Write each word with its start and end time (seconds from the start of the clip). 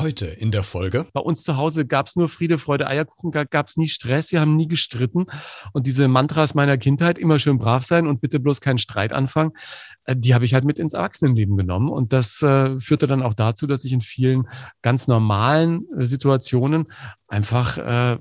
Heute 0.00 0.24
in 0.24 0.50
der 0.50 0.62
Folge. 0.62 1.04
Bei 1.12 1.20
uns 1.20 1.42
zu 1.42 1.58
Hause 1.58 1.86
gab 1.86 2.06
es 2.06 2.16
nur 2.16 2.30
Friede, 2.30 2.56
Freude, 2.56 2.86
Eierkuchen, 2.86 3.32
gab 3.32 3.66
es 3.66 3.76
nie 3.76 3.88
Stress, 3.88 4.32
wir 4.32 4.40
haben 4.40 4.56
nie 4.56 4.66
gestritten. 4.66 5.26
Und 5.74 5.86
diese 5.86 6.08
Mantras 6.08 6.54
meiner 6.54 6.78
Kindheit, 6.78 7.18
immer 7.18 7.38
schön 7.38 7.58
brav 7.58 7.84
sein 7.84 8.06
und 8.06 8.22
bitte 8.22 8.40
bloß 8.40 8.62
keinen 8.62 8.78
Streit 8.78 9.12
anfangen, 9.12 9.52
äh, 10.04 10.16
die 10.16 10.32
habe 10.32 10.46
ich 10.46 10.54
halt 10.54 10.64
mit 10.64 10.78
ins 10.78 10.94
Erwachsenenleben 10.94 11.54
genommen. 11.54 11.90
Und 11.90 12.14
das 12.14 12.40
äh, 12.40 12.80
führte 12.80 13.06
dann 13.08 13.22
auch 13.22 13.34
dazu, 13.34 13.66
dass 13.66 13.84
ich 13.84 13.92
in 13.92 14.00
vielen 14.00 14.48
ganz 14.80 15.06
normalen 15.06 15.82
äh, 15.94 16.06
Situationen 16.06 16.86
einfach 17.28 17.76
äh, 17.76 18.18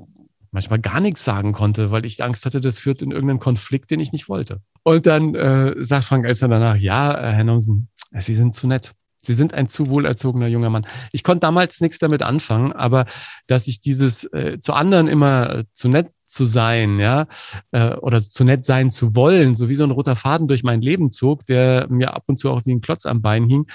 manchmal 0.52 0.80
gar 0.80 1.00
nichts 1.00 1.24
sagen 1.24 1.54
konnte, 1.54 1.92
weil 1.92 2.04
ich 2.04 2.22
Angst 2.22 2.46
hatte, 2.46 2.60
das 2.60 2.80
führt 2.80 3.02
in 3.02 3.12
irgendeinen 3.12 3.40
Konflikt, 3.40 3.90
den 3.90 4.02
ich 4.02 4.12
nicht 4.12 4.28
wollte. 4.28 4.62
Und 4.84 5.06
dann 5.06 5.34
äh, 5.34 5.76
sagt 5.78 6.04
Frank 6.04 6.26
Elster 6.26 6.50
danach, 6.50 6.76
ja, 6.76 7.14
äh, 7.14 7.32
Herr 7.32 7.46
Nomsen, 7.46 7.88
Sie 8.12 8.36
sind 8.36 8.54
zu 8.54 8.68
nett. 8.68 8.96
Sie 9.22 9.34
sind 9.34 9.54
ein 9.54 9.68
zu 9.68 9.90
wohlerzogener 9.90 10.48
junger 10.48 10.70
Mann. 10.70 10.88
Ich 11.12 11.24
konnte 11.24 11.42
damals 11.42 11.82
nichts 11.82 12.00
damit 12.00 12.22
anfangen, 12.22 12.72
aber 12.72 13.06
dass 13.48 13.68
ich 13.68 13.80
dieses 13.80 14.24
äh, 14.26 14.60
zu 14.60 14.74
anderen 14.74 15.08
immer 15.08 15.50
äh, 15.50 15.64
zu 15.74 15.90
nett 15.90 16.12
zu 16.26 16.46
sein, 16.46 17.00
ja, 17.00 17.26
äh, 17.72 17.96
oder 17.96 18.22
zu 18.22 18.44
nett 18.44 18.64
sein 18.64 18.92
zu 18.92 19.16
wollen, 19.16 19.56
so 19.56 19.68
wie 19.68 19.76
so 19.76 19.84
ein 19.84 19.92
roter 19.92 20.16
Faden 20.16 20.48
durch 20.48 20.64
mein 20.64 20.82
Leben 20.82 21.12
zog, 21.12 21.46
der 21.48 21.88
mir 21.90 22.14
ab 22.14 22.24
und 22.28 22.38
zu 22.38 22.52
auch 22.52 22.66
wie 22.66 22.72
ein 22.72 22.82
Klotz 22.82 23.06
am 23.06 23.22
Bein 23.22 23.46
hing, 23.46 23.66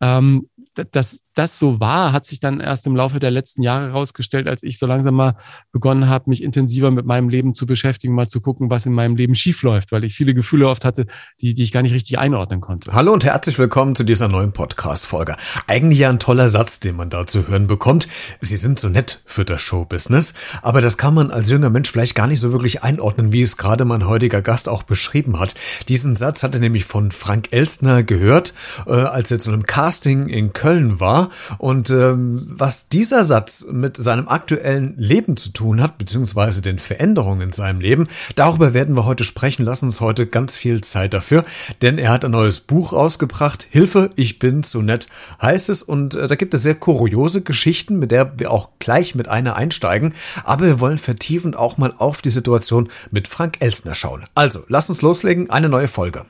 ähm, 0.00 0.48
dass 0.92 1.23
das 1.34 1.58
so 1.58 1.80
war, 1.80 2.12
hat 2.12 2.26
sich 2.26 2.38
dann 2.38 2.60
erst 2.60 2.86
im 2.86 2.94
Laufe 2.94 3.18
der 3.18 3.30
letzten 3.30 3.62
Jahre 3.62 3.88
herausgestellt, 3.88 4.46
als 4.46 4.62
ich 4.62 4.78
so 4.78 4.86
langsam 4.86 5.14
mal 5.14 5.34
begonnen 5.72 6.08
habe, 6.08 6.30
mich 6.30 6.42
intensiver 6.42 6.90
mit 6.90 7.06
meinem 7.06 7.28
Leben 7.28 7.54
zu 7.54 7.66
beschäftigen, 7.66 8.14
mal 8.14 8.28
zu 8.28 8.40
gucken, 8.40 8.70
was 8.70 8.86
in 8.86 8.92
meinem 8.92 9.16
Leben 9.16 9.34
schiefläuft, 9.34 9.90
weil 9.90 10.04
ich 10.04 10.14
viele 10.14 10.34
Gefühle 10.34 10.68
oft 10.68 10.84
hatte, 10.84 11.06
die, 11.40 11.54
die 11.54 11.64
ich 11.64 11.72
gar 11.72 11.82
nicht 11.82 11.92
richtig 11.92 12.18
einordnen 12.18 12.60
konnte. 12.60 12.92
Hallo 12.92 13.12
und 13.12 13.24
herzlich 13.24 13.58
willkommen 13.58 13.96
zu 13.96 14.04
dieser 14.04 14.28
neuen 14.28 14.52
Podcast-Folge. 14.52 15.36
Eigentlich 15.66 15.98
ja 15.98 16.08
ein 16.08 16.20
toller 16.20 16.48
Satz, 16.48 16.78
den 16.78 16.96
man 16.96 17.10
da 17.10 17.26
zu 17.26 17.48
hören 17.48 17.66
bekommt. 17.66 18.08
Sie 18.40 18.56
sind 18.56 18.78
so 18.78 18.88
nett 18.88 19.22
für 19.26 19.44
das 19.44 19.60
Showbusiness, 19.62 20.34
aber 20.62 20.80
das 20.80 20.96
kann 20.96 21.14
man 21.14 21.32
als 21.32 21.50
junger 21.50 21.70
Mensch 21.70 21.90
vielleicht 21.90 22.14
gar 22.14 22.28
nicht 22.28 22.40
so 22.40 22.52
wirklich 22.52 22.84
einordnen, 22.84 23.32
wie 23.32 23.42
es 23.42 23.56
gerade 23.56 23.84
mein 23.84 24.06
heutiger 24.06 24.40
Gast 24.40 24.68
auch 24.68 24.84
beschrieben 24.84 25.40
hat. 25.40 25.54
Diesen 25.88 26.14
Satz 26.14 26.44
hat 26.44 26.54
er 26.54 26.60
nämlich 26.60 26.84
von 26.84 27.10
Frank 27.10 27.48
Elstner 27.50 28.04
gehört, 28.04 28.54
äh, 28.86 28.92
als 28.92 29.32
er 29.32 29.40
zu 29.40 29.50
einem 29.50 29.64
Casting 29.64 30.28
in 30.28 30.52
Köln 30.52 31.00
war 31.00 31.23
und 31.58 31.90
ähm, 31.90 32.46
was 32.48 32.88
dieser 32.88 33.24
Satz 33.24 33.66
mit 33.70 33.96
seinem 33.96 34.28
aktuellen 34.28 34.94
Leben 34.96 35.36
zu 35.36 35.50
tun 35.50 35.82
hat, 35.82 35.98
beziehungsweise 35.98 36.62
den 36.62 36.78
Veränderungen 36.78 37.40
in 37.42 37.52
seinem 37.52 37.80
Leben, 37.80 38.08
darüber 38.36 38.74
werden 38.74 38.96
wir 38.96 39.04
heute 39.04 39.24
sprechen. 39.24 39.64
Lassen 39.64 39.86
uns 39.86 40.00
heute 40.00 40.26
ganz 40.26 40.56
viel 40.56 40.80
Zeit 40.82 41.14
dafür, 41.14 41.44
denn 41.82 41.98
er 41.98 42.10
hat 42.10 42.24
ein 42.24 42.32
neues 42.32 42.60
Buch 42.60 42.92
rausgebracht. 42.92 43.66
Hilfe, 43.70 44.10
ich 44.16 44.38
bin 44.38 44.62
zu 44.62 44.82
nett, 44.82 45.08
heißt 45.40 45.70
es. 45.70 45.82
Und 45.82 46.14
äh, 46.14 46.26
da 46.26 46.34
gibt 46.34 46.54
es 46.54 46.62
sehr 46.62 46.74
kuriose 46.74 47.42
Geschichten, 47.42 47.98
mit 47.98 48.10
der 48.10 48.38
wir 48.38 48.50
auch 48.50 48.70
gleich 48.78 49.14
mit 49.14 49.28
einer 49.28 49.56
einsteigen. 49.56 50.14
Aber 50.44 50.64
wir 50.64 50.80
wollen 50.80 50.98
vertiefend 50.98 51.56
auch 51.56 51.78
mal 51.78 51.94
auf 51.96 52.22
die 52.22 52.30
Situation 52.30 52.88
mit 53.10 53.28
Frank 53.28 53.56
Elsner 53.60 53.94
schauen. 53.94 54.24
Also, 54.34 54.60
lass 54.68 54.88
uns 54.88 55.02
loslegen. 55.02 55.50
Eine 55.50 55.68
neue 55.68 55.88
Folge. 55.88 56.24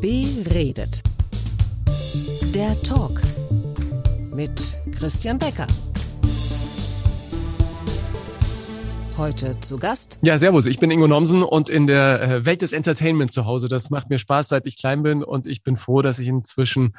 Beredet. 0.00 1.07
Der 2.54 2.80
Talk 2.82 3.20
mit 4.34 4.80
Christian 4.98 5.38
Becker. 5.38 5.66
Heute 9.16 9.58
zu 9.60 9.78
Gast. 9.78 10.18
Ja, 10.22 10.38
servus, 10.38 10.66
ich 10.66 10.78
bin 10.78 10.90
Ingo 10.90 11.06
Nomsen 11.08 11.42
und 11.42 11.68
in 11.68 11.86
der 11.86 12.22
äh, 12.22 12.46
Welt 12.46 12.62
des 12.62 12.72
Entertainment 12.72 13.32
zu 13.32 13.44
Hause. 13.44 13.68
Das 13.68 13.90
macht 13.90 14.10
mir 14.10 14.18
Spaß, 14.18 14.48
seit 14.48 14.66
ich 14.66 14.78
klein 14.78 15.02
bin 15.02 15.22
und 15.22 15.46
ich 15.46 15.62
bin 15.62 15.76
froh, 15.76 16.02
dass 16.02 16.18
ich 16.18 16.28
inzwischen 16.28 16.94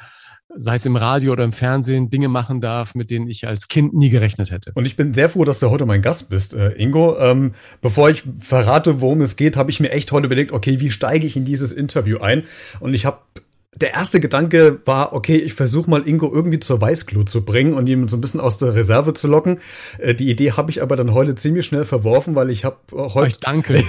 sei 0.56 0.76
es 0.76 0.86
im 0.86 0.96
Radio 0.96 1.34
oder 1.34 1.44
im 1.44 1.54
Fernsehen, 1.54 2.10
Dinge 2.10 2.28
machen 2.28 2.60
darf, 2.60 2.96
mit 2.96 3.12
denen 3.12 3.28
ich 3.28 3.48
als 3.48 3.68
Kind 3.68 3.94
nie 3.94 4.10
gerechnet 4.10 4.50
hätte. 4.50 4.72
Und 4.74 4.86
ich 4.86 4.96
bin 4.96 5.14
sehr 5.14 5.30
froh, 5.30 5.46
dass 5.46 5.60
du 5.60 5.70
heute 5.70 5.86
mein 5.86 6.02
Gast 6.02 6.30
bist, 6.30 6.56
äh, 6.56 6.72
Ingo. 6.72 7.18
Ähm, 7.20 7.54
bevor 7.82 8.10
ich 8.10 8.24
verrate, 8.40 9.00
worum 9.00 9.22
es 9.22 9.36
geht, 9.36 9.58
habe 9.58 9.70
ich 9.70 9.80
mir 9.80 9.92
echt 9.92 10.12
heute 10.12 10.26
überlegt, 10.26 10.52
okay, 10.52 10.80
wie 10.80 10.90
steige 10.90 11.28
ich 11.28 11.36
in 11.36 11.46
dieses 11.46 11.72
Interview 11.72 12.18
ein? 12.18 12.44
Und 12.80 12.96
ich 12.96 13.06
habe 13.06 13.20
der 13.76 13.94
erste 13.94 14.20
Gedanke 14.20 14.80
war, 14.86 15.14
okay, 15.14 15.36
ich 15.36 15.54
versuche 15.54 15.90
mal 15.90 16.08
Ingo 16.08 16.34
irgendwie 16.34 16.60
zur 16.60 16.82
Weißglut 16.82 17.30
zu 17.30 17.46
bringen 17.46 17.74
und 17.74 17.86
ihn 17.86 18.08
so 18.08 18.18
ein 18.18 18.22
bisschen 18.22 18.40
aus 18.40 18.58
der 18.58 18.74
Reserve 18.74 19.14
zu 19.14 19.28
locken. 19.28 19.60
Äh, 20.00 20.16
die 20.16 20.30
Idee 20.32 20.54
habe 20.54 20.72
ich 20.72 20.82
aber 20.82 20.96
dann 20.96 21.14
heute 21.14 21.36
ziemlich 21.36 21.68
schnell 21.68 21.86
verworfen, 21.86 22.36
weil 22.36 22.50
ich 22.50 22.66
habe 22.66 22.78
äh, 22.92 22.96
heute. 22.96 23.30
Ich 23.30 23.38
danke. 23.38 23.84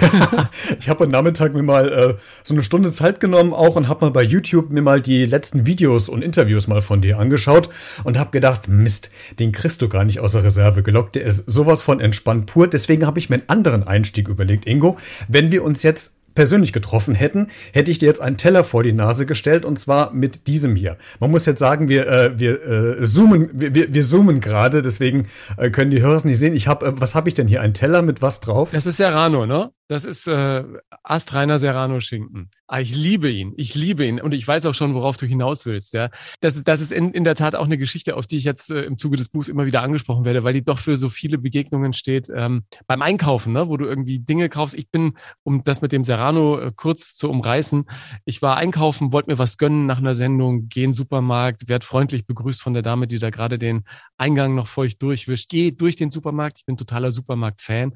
ich 0.78 0.88
habe 0.90 1.04
am 1.04 1.10
Nachmittag 1.10 1.54
mir 1.54 1.62
mal 1.62 1.90
äh, 1.90 2.14
so 2.42 2.52
eine 2.52 2.62
Stunde 2.62 2.90
Zeit 2.90 3.20
genommen 3.20 3.54
auch 3.54 3.76
und 3.76 3.88
habe 3.88 4.04
mal 4.04 4.10
bei 4.10 4.22
YouTube 4.22 4.68
mir 4.70 4.82
mal 4.82 5.00
die 5.00 5.24
letzten 5.24 5.64
Videos 5.64 6.10
und 6.10 6.22
Interviews 6.22 6.66
mal 6.66 6.82
von 6.82 7.00
dir 7.00 7.18
angeschaut 7.18 7.70
und 8.04 8.18
habe 8.18 8.32
gedacht, 8.32 8.68
Mist, 8.68 9.10
den 9.38 9.50
kriegst 9.50 9.80
du 9.80 9.88
gar 9.88 10.04
nicht 10.04 10.20
aus 10.20 10.32
der 10.32 10.44
Reserve 10.44 10.82
gelockt. 10.82 11.14
Der 11.14 11.22
ist 11.22 11.50
sowas 11.50 11.80
von 11.80 12.00
entspannt 12.00 12.46
pur. 12.46 12.68
Deswegen 12.68 13.06
habe 13.06 13.18
ich 13.18 13.30
mir 13.30 13.36
einen 13.36 13.48
anderen 13.48 13.84
Einstieg 13.84 14.28
überlegt, 14.28 14.66
Ingo. 14.66 14.98
Wenn 15.26 15.50
wir 15.50 15.64
uns 15.64 15.82
jetzt 15.82 16.19
persönlich 16.40 16.72
getroffen 16.72 17.14
hätten, 17.14 17.48
hätte 17.74 17.90
ich 17.90 17.98
dir 17.98 18.06
jetzt 18.06 18.22
einen 18.22 18.38
Teller 18.38 18.64
vor 18.64 18.82
die 18.82 18.94
Nase 18.94 19.26
gestellt 19.26 19.66
und 19.66 19.78
zwar 19.78 20.14
mit 20.14 20.46
diesem 20.46 20.74
hier. 20.74 20.96
Man 21.18 21.30
muss 21.30 21.44
jetzt 21.44 21.58
sagen, 21.58 21.90
wir 21.90 22.08
äh, 22.08 22.38
wir 22.40 22.98
äh, 22.98 23.02
zoomen 23.02 23.50
wir, 23.52 23.92
wir 23.92 24.02
zoomen 24.02 24.40
gerade, 24.40 24.80
deswegen 24.80 25.28
äh, 25.58 25.68
können 25.68 25.90
die 25.90 26.00
Hörer 26.00 26.16
es 26.16 26.24
nicht 26.24 26.38
sehen. 26.38 26.54
Ich 26.54 26.66
habe 26.66 26.86
äh, 26.86 26.92
was 26.94 27.14
habe 27.14 27.28
ich 27.28 27.34
denn 27.34 27.46
hier? 27.46 27.60
Ein 27.60 27.74
Teller 27.74 28.00
mit 28.00 28.22
was 28.22 28.40
drauf? 28.40 28.70
Das 28.72 28.86
ist 28.86 28.96
Serrano, 28.96 29.44
ne? 29.44 29.70
Das 29.86 30.06
ist 30.06 30.28
äh, 30.28 30.64
astreiner 31.02 31.58
Serrano 31.58 32.00
Schinken. 32.00 32.48
Ah, 32.72 32.78
ich 32.78 32.94
liebe 32.94 33.28
ihn. 33.28 33.52
Ich 33.56 33.74
liebe 33.74 34.06
ihn. 34.06 34.20
Und 34.20 34.32
ich 34.32 34.46
weiß 34.46 34.64
auch 34.66 34.74
schon, 34.74 34.94
worauf 34.94 35.16
du 35.16 35.26
hinaus 35.26 35.66
willst. 35.66 35.92
Ja, 35.92 36.08
Das 36.40 36.54
ist, 36.54 36.68
das 36.68 36.80
ist 36.80 36.92
in, 36.92 37.10
in 37.10 37.24
der 37.24 37.34
Tat 37.34 37.56
auch 37.56 37.64
eine 37.64 37.76
Geschichte, 37.76 38.14
auf 38.14 38.28
die 38.28 38.36
ich 38.36 38.44
jetzt 38.44 38.70
äh, 38.70 38.82
im 38.82 38.96
Zuge 38.96 39.16
des 39.16 39.28
Buchs 39.28 39.48
immer 39.48 39.66
wieder 39.66 39.82
angesprochen 39.82 40.24
werde, 40.24 40.44
weil 40.44 40.52
die 40.52 40.62
doch 40.62 40.78
für 40.78 40.96
so 40.96 41.08
viele 41.08 41.38
Begegnungen 41.38 41.92
steht. 41.94 42.28
Ähm, 42.32 42.62
beim 42.86 43.02
Einkaufen, 43.02 43.54
ne, 43.54 43.68
wo 43.68 43.76
du 43.76 43.86
irgendwie 43.86 44.20
Dinge 44.20 44.48
kaufst. 44.48 44.76
Ich 44.78 44.88
bin, 44.88 45.14
um 45.42 45.64
das 45.64 45.82
mit 45.82 45.90
dem 45.90 46.04
Serrano 46.04 46.60
äh, 46.60 46.72
kurz 46.76 47.16
zu 47.16 47.28
umreißen, 47.28 47.86
ich 48.24 48.40
war 48.40 48.56
einkaufen, 48.56 49.12
wollte 49.12 49.32
mir 49.32 49.38
was 49.38 49.58
gönnen 49.58 49.86
nach 49.86 49.98
einer 49.98 50.14
Sendung, 50.14 50.68
gehe 50.68 50.84
in 50.84 50.90
den 50.90 50.94
Supermarkt, 50.94 51.68
werd 51.68 51.84
freundlich 51.84 52.24
begrüßt 52.24 52.62
von 52.62 52.72
der 52.72 52.84
Dame, 52.84 53.08
die 53.08 53.18
da 53.18 53.30
gerade 53.30 53.58
den 53.58 53.82
Eingang 54.16 54.54
noch 54.54 54.68
feucht 54.68 55.02
durchwischt. 55.02 55.48
Geh 55.50 55.72
durch 55.72 55.96
den 55.96 56.12
Supermarkt. 56.12 56.58
Ich 56.58 56.66
bin 56.66 56.76
totaler 56.76 57.10
Supermarkt-Fan. 57.10 57.94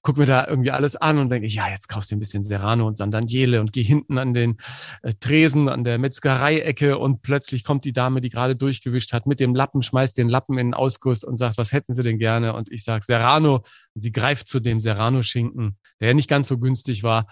Guck 0.00 0.16
mir 0.16 0.26
da 0.26 0.46
irgendwie 0.46 0.70
alles 0.70 0.96
an 0.96 1.18
und 1.18 1.28
denke, 1.28 1.46
ja, 1.46 1.68
jetzt 1.68 1.88
kaufst 1.88 2.10
du 2.10 2.16
ein 2.16 2.20
bisschen 2.20 2.42
Serrano 2.42 2.86
und 2.86 2.94
Sandanjele 2.94 3.60
und 3.60 3.74
geh 3.74 3.82
hin 3.82 3.97
hinten 3.98 4.18
an 4.18 4.34
den 4.34 4.56
äh, 5.02 5.12
Tresen, 5.20 5.68
an 5.68 5.84
der 5.84 5.98
Metzgereiecke 5.98 6.98
und 6.98 7.22
plötzlich 7.22 7.64
kommt 7.64 7.84
die 7.84 7.92
Dame, 7.92 8.20
die 8.20 8.30
gerade 8.30 8.56
durchgewischt 8.56 9.12
hat, 9.12 9.26
mit 9.26 9.40
dem 9.40 9.54
Lappen, 9.54 9.82
schmeißt 9.82 10.16
den 10.16 10.28
Lappen 10.28 10.58
in 10.58 10.68
den 10.68 10.74
Ausguss 10.74 11.24
und 11.24 11.36
sagt, 11.36 11.58
was 11.58 11.72
hätten 11.72 11.94
Sie 11.94 12.02
denn 12.02 12.18
gerne? 12.18 12.54
Und 12.54 12.70
ich 12.70 12.84
sage 12.84 13.04
Serrano. 13.04 13.56
Und 13.94 14.00
sie 14.00 14.12
greift 14.12 14.48
zu 14.48 14.60
dem 14.60 14.80
Serrano-Schinken, 14.80 15.76
der 16.00 16.14
nicht 16.14 16.28
ganz 16.28 16.48
so 16.48 16.58
günstig 16.58 17.02
war. 17.02 17.26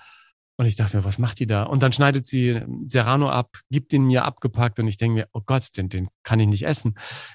Und 0.59 0.67
ich 0.67 0.77
dachte 0.77 0.97
mir, 0.97 1.05
was 1.05 1.19
macht 1.19 1.39
die 1.39 1.47
da? 1.47 1.65
Und 1.65 1.83
dann 1.83 1.93
schneidet 1.93 2.25
sie 2.27 2.63
Serrano 2.87 3.29
ab, 3.29 3.59
gibt 3.71 3.93
ihn 3.93 4.05
mir 4.05 4.25
abgepackt 4.25 4.79
und 4.79 4.89
ich 4.89 4.97
denke 4.97 5.15
mir, 5.15 5.29
oh 5.33 5.43
Gott, 5.45 5.77
den, 5.77 5.89
den 5.89 6.09
kann 6.23 6.41
ich 6.41 6.49
nicht 6.49 6.65
essen. 6.65 6.95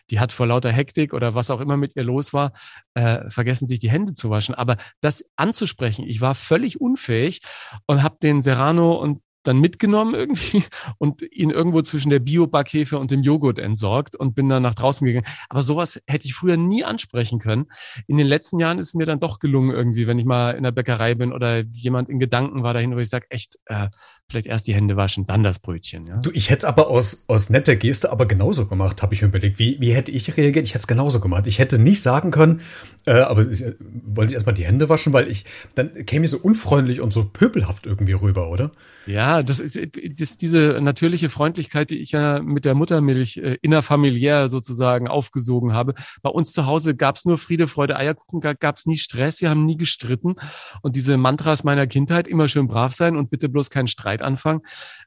Die 0.09 0.19
hat 0.19 0.33
vor 0.33 0.47
lauter 0.47 0.71
Hektik 0.71 1.13
oder 1.13 1.35
was 1.35 1.51
auch 1.51 1.61
immer 1.61 1.77
mit 1.77 1.95
ihr 1.95 2.03
los 2.03 2.33
war, 2.33 2.51
äh, 2.95 3.29
vergessen 3.29 3.67
sich 3.67 3.79
die 3.79 3.91
Hände 3.91 4.15
zu 4.15 4.31
waschen. 4.31 4.55
Aber 4.55 4.77
das 5.01 5.23
anzusprechen, 5.35 6.07
ich 6.07 6.19
war 6.21 6.33
völlig 6.33 6.81
unfähig 6.81 7.41
und 7.85 8.01
habe 8.01 8.17
den 8.21 8.41
Serrano 8.41 8.93
und 8.93 9.19
dann 9.43 9.59
mitgenommen 9.59 10.15
irgendwie 10.15 10.63
und 10.97 11.21
ihn 11.31 11.49
irgendwo 11.49 11.81
zwischen 11.81 12.09
der 12.09 12.19
Bio-Backhefe 12.19 12.97
und 12.97 13.11
dem 13.11 13.21
Joghurt 13.21 13.59
entsorgt 13.59 14.15
und 14.15 14.35
bin 14.35 14.49
dann 14.49 14.63
nach 14.63 14.75
draußen 14.75 15.05
gegangen. 15.05 15.25
Aber 15.49 15.63
sowas 15.63 16.01
hätte 16.07 16.25
ich 16.25 16.33
früher 16.33 16.57
nie 16.57 16.83
ansprechen 16.83 17.39
können. 17.39 17.67
In 18.07 18.17
den 18.17 18.27
letzten 18.27 18.59
Jahren 18.59 18.79
ist 18.79 18.89
es 18.89 18.93
mir 18.93 19.05
dann 19.05 19.19
doch 19.19 19.39
gelungen 19.39 19.71
irgendwie, 19.71 20.07
wenn 20.07 20.19
ich 20.19 20.25
mal 20.25 20.51
in 20.51 20.63
der 20.63 20.71
Bäckerei 20.71 21.15
bin 21.15 21.33
oder 21.33 21.59
jemand 21.59 22.09
in 22.09 22.19
Gedanken 22.19 22.63
war 22.63 22.73
dahin, 22.73 22.95
wo 22.95 22.99
ich 22.99 23.09
sage, 23.09 23.25
echt, 23.29 23.59
äh, 23.65 23.87
vielleicht 24.29 24.47
erst 24.47 24.67
die 24.67 24.73
Hände 24.73 24.95
waschen, 24.95 25.25
dann 25.25 25.43
das 25.43 25.59
Brötchen. 25.59 26.07
Ja? 26.07 26.17
Du, 26.17 26.31
ich 26.31 26.49
hätte 26.49 26.59
es 26.59 26.65
aber 26.65 26.87
aus, 26.87 27.25
aus 27.27 27.49
netter 27.49 27.75
Geste 27.75 28.11
aber 28.11 28.25
genauso 28.25 28.67
gemacht, 28.67 29.01
habe 29.01 29.13
ich 29.13 29.21
mir 29.21 29.27
überlegt. 29.27 29.59
Wie, 29.59 29.77
wie 29.79 29.93
hätte 29.93 30.11
ich 30.11 30.37
reagiert? 30.37 30.65
Ich 30.65 30.73
hätte 30.73 30.81
es 30.81 30.87
genauso 30.87 31.19
gemacht. 31.19 31.47
Ich 31.47 31.59
hätte 31.59 31.77
nicht 31.77 32.01
sagen 32.01 32.31
können, 32.31 32.61
äh, 33.05 33.11
aber 33.11 33.45
wollen 33.45 34.27
Sie 34.27 34.35
erstmal 34.35 34.55
die 34.55 34.65
Hände 34.65 34.89
waschen, 34.89 35.13
weil 35.13 35.27
ich, 35.27 35.45
dann 35.75 36.05
käme 36.05 36.25
ich 36.25 36.31
so 36.31 36.37
unfreundlich 36.37 37.01
und 37.01 37.11
so 37.11 37.25
pöbelhaft 37.25 37.85
irgendwie 37.85 38.13
rüber, 38.13 38.49
oder? 38.49 38.71
Ja, 39.07 39.41
das 39.41 39.59
ist, 39.59 39.79
das 40.19 40.37
diese 40.37 40.79
natürliche 40.79 41.29
Freundlichkeit, 41.29 41.89
die 41.89 41.99
ich 41.99 42.11
ja 42.11 42.41
mit 42.41 42.65
der 42.65 42.75
Muttermilch 42.75 43.37
äh, 43.37 43.57
innerfamiliär 43.61 44.47
sozusagen 44.47 45.07
aufgesogen 45.07 45.73
habe. 45.73 45.95
Bei 46.21 46.29
uns 46.29 46.51
zu 46.51 46.67
Hause 46.67 46.95
gab 46.95 47.15
es 47.15 47.25
nur 47.25 47.37
Friede, 47.39 47.67
Freude, 47.67 47.95
Eierkuchen, 47.95 48.39
gab 48.41 48.75
es 48.75 48.85
nie 48.85 48.97
Stress, 48.97 49.41
wir 49.41 49.49
haben 49.49 49.65
nie 49.65 49.77
gestritten. 49.77 50.35
Und 50.83 50.95
diese 50.95 51.17
Mantras 51.17 51.63
meiner 51.63 51.87
Kindheit, 51.87 52.27
immer 52.27 52.47
schön 52.47 52.67
brav 52.67 52.93
sein 52.93 53.15
und 53.17 53.31
bitte 53.31 53.49
bloß 53.49 53.71
keinen 53.71 53.87
Streit 53.87 54.21
anfangen, 54.21 54.61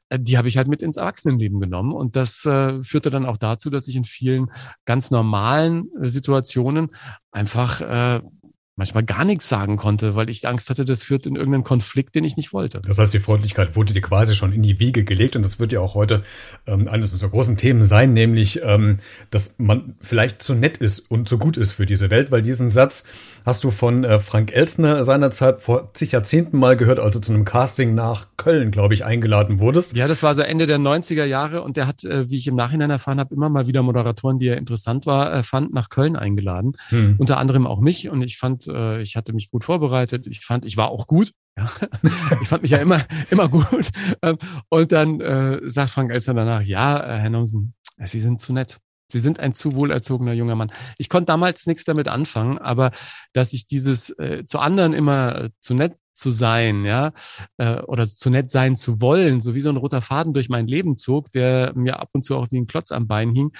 äh, 0.09 0.19
die 0.19 0.37
habe 0.37 0.49
ich 0.49 0.57
halt 0.57 0.67
mit 0.67 0.81
ins 0.81 0.97
Erwachsenenleben 0.97 1.59
genommen. 1.61 1.93
Und 1.93 2.17
das 2.17 2.45
äh, 2.45 2.83
führte 2.83 3.09
dann 3.09 3.25
auch 3.25 3.37
dazu, 3.37 3.69
dass 3.69 3.87
ich 3.87 3.95
in 3.95 4.03
vielen 4.03 4.51
ganz 4.85 5.09
normalen 5.09 5.85
äh, 6.01 6.09
Situationen 6.09 6.89
einfach 7.31 7.81
äh, 7.81 8.21
manchmal 8.77 9.03
gar 9.03 9.23
nichts 9.23 9.47
sagen 9.47 9.77
konnte, 9.77 10.15
weil 10.15 10.29
ich 10.29 10.45
Angst 10.47 10.69
hatte, 10.69 10.83
das 10.83 11.03
führt 11.03 11.25
in 11.25 11.35
irgendeinen 11.35 11.63
Konflikt, 11.63 12.13
den 12.13 12.25
ich 12.25 12.35
nicht 12.35 12.51
wollte. 12.51 12.81
Das 12.85 12.99
heißt, 12.99 13.13
die 13.13 13.19
Freundlichkeit 13.19 13.75
wurde 13.75 13.93
dir 13.93 14.01
quasi 14.01 14.35
schon 14.35 14.51
in 14.51 14.63
die 14.63 14.79
Wiege 14.79 15.05
gelegt 15.05 15.37
und 15.37 15.43
das 15.43 15.59
wird 15.59 15.71
ja 15.71 15.79
auch 15.79 15.95
heute 15.95 16.23
ähm, 16.67 16.87
eines 16.89 17.13
unserer 17.13 17.29
großen 17.29 17.55
Themen 17.55 17.85
sein, 17.85 18.13
nämlich, 18.13 18.61
ähm, 18.63 18.99
dass 19.29 19.55
man 19.59 19.95
vielleicht 20.01 20.41
zu 20.41 20.55
nett 20.55 20.77
ist 20.77 20.99
und 20.99 21.29
zu 21.29 21.37
gut 21.37 21.55
ist 21.55 21.71
für 21.71 21.85
diese 21.85 22.09
Welt, 22.09 22.31
weil 22.31 22.41
diesen 22.41 22.69
Satz 22.69 23.05
hast 23.45 23.63
du 23.63 23.71
von 23.71 24.03
äh, 24.03 24.19
Frank 24.19 24.51
Elsner 24.51 25.03
seinerzeit 25.05 25.61
vor 25.61 25.93
zig 25.93 26.11
Jahrzehnten 26.11 26.57
mal 26.57 26.75
gehört, 26.75 26.99
als 26.99 27.15
du 27.15 27.21
zu 27.21 27.33
einem 27.33 27.45
Casting 27.45 27.95
nach 27.95 28.27
Köln, 28.35 28.71
glaube 28.71 28.93
ich, 28.93 29.05
eingeladen 29.05 29.59
wurdest. 29.59 29.95
Ja, 29.95 30.07
das 30.07 30.21
war 30.21 30.35
so 30.35 30.41
Ende 30.41 30.67
der 30.67 30.79
90er 30.79 31.25
Jahre 31.25 31.61
und 31.61 31.77
der 31.77 31.87
hat, 31.87 32.03
äh, 32.03 32.29
wie 32.29 32.37
ich 32.37 32.47
im 32.47 32.55
Nachhinein 32.55 32.89
erfahren 32.89 33.19
habe, 33.19 33.33
immer 33.33 33.49
mal 33.49 33.67
wieder 33.67 33.83
Moderatoren, 33.83 34.39
die 34.39 34.47
er 34.47 34.57
interessant 34.57 35.05
war, 35.05 35.33
äh, 35.33 35.43
fand, 35.43 35.73
nach 35.73 35.89
Köln 35.89 36.17
eingeladen. 36.17 36.73
Hm. 36.89 37.15
Unter 37.17 37.37
anderem 37.37 37.67
auch 37.67 37.79
mich 37.79 38.09
und 38.09 38.21
ich 38.21 38.37
fand, 38.37 38.64
äh, 38.67 39.01
ich 39.01 39.15
hatte 39.15 39.33
mich 39.33 39.49
gut 39.49 39.63
vorbereitet. 39.63 40.27
Ich 40.27 40.41
fand, 40.41 40.65
ich 40.65 40.77
war 40.77 40.89
auch 40.89 41.07
gut. 41.07 41.31
Ja. 41.57 41.69
Ich 42.41 42.47
fand 42.47 42.63
mich 42.63 42.71
ja 42.71 42.79
immer, 42.79 43.01
immer 43.29 43.47
gut. 43.47 43.89
Ähm, 44.21 44.37
und 44.69 44.91
dann 44.91 45.21
äh, 45.21 45.61
sagt 45.69 45.91
Frank 45.91 46.11
Elster 46.11 46.33
danach, 46.33 46.61
ja, 46.61 46.99
äh, 46.99 47.19
Herr 47.19 47.29
Nomsen, 47.29 47.73
Sie 48.03 48.19
sind 48.19 48.41
zu 48.41 48.53
nett. 48.53 48.77
Sie 49.11 49.19
sind 49.19 49.39
ein 49.39 49.53
zu 49.53 49.75
wohlerzogener 49.75 50.33
junger 50.33 50.55
Mann. 50.55 50.71
Ich 50.97 51.09
konnte 51.09 51.27
damals 51.27 51.67
nichts 51.67 51.85
damit 51.85 52.07
anfangen, 52.07 52.57
aber 52.57 52.91
dass 53.33 53.53
ich 53.53 53.67
dieses 53.67 54.09
äh, 54.17 54.43
zu 54.45 54.59
anderen 54.59 54.93
immer 54.93 55.35
äh, 55.35 55.49
zu 55.59 55.75
nett 55.75 55.95
zu 56.13 56.31
sein, 56.31 56.85
ja, 56.85 57.11
äh, 57.57 57.81
oder 57.81 58.07
zu 58.07 58.29
nett 58.29 58.49
sein 58.49 58.77
zu 58.77 59.01
wollen, 59.01 59.41
so 59.41 59.53
wie 59.53 59.61
so 59.61 59.69
ein 59.69 59.77
roter 59.77 60.01
Faden 60.01 60.33
durch 60.33 60.49
mein 60.49 60.65
Leben 60.65 60.97
zog, 60.97 61.31
der 61.33 61.73
mir 61.75 61.99
ab 61.99 62.09
und 62.13 62.23
zu 62.23 62.35
auch 62.37 62.51
wie 62.51 62.57
ein 62.57 62.67
Klotz 62.67 62.91
am 62.91 63.05
Bein 63.05 63.31
hing. 63.31 63.51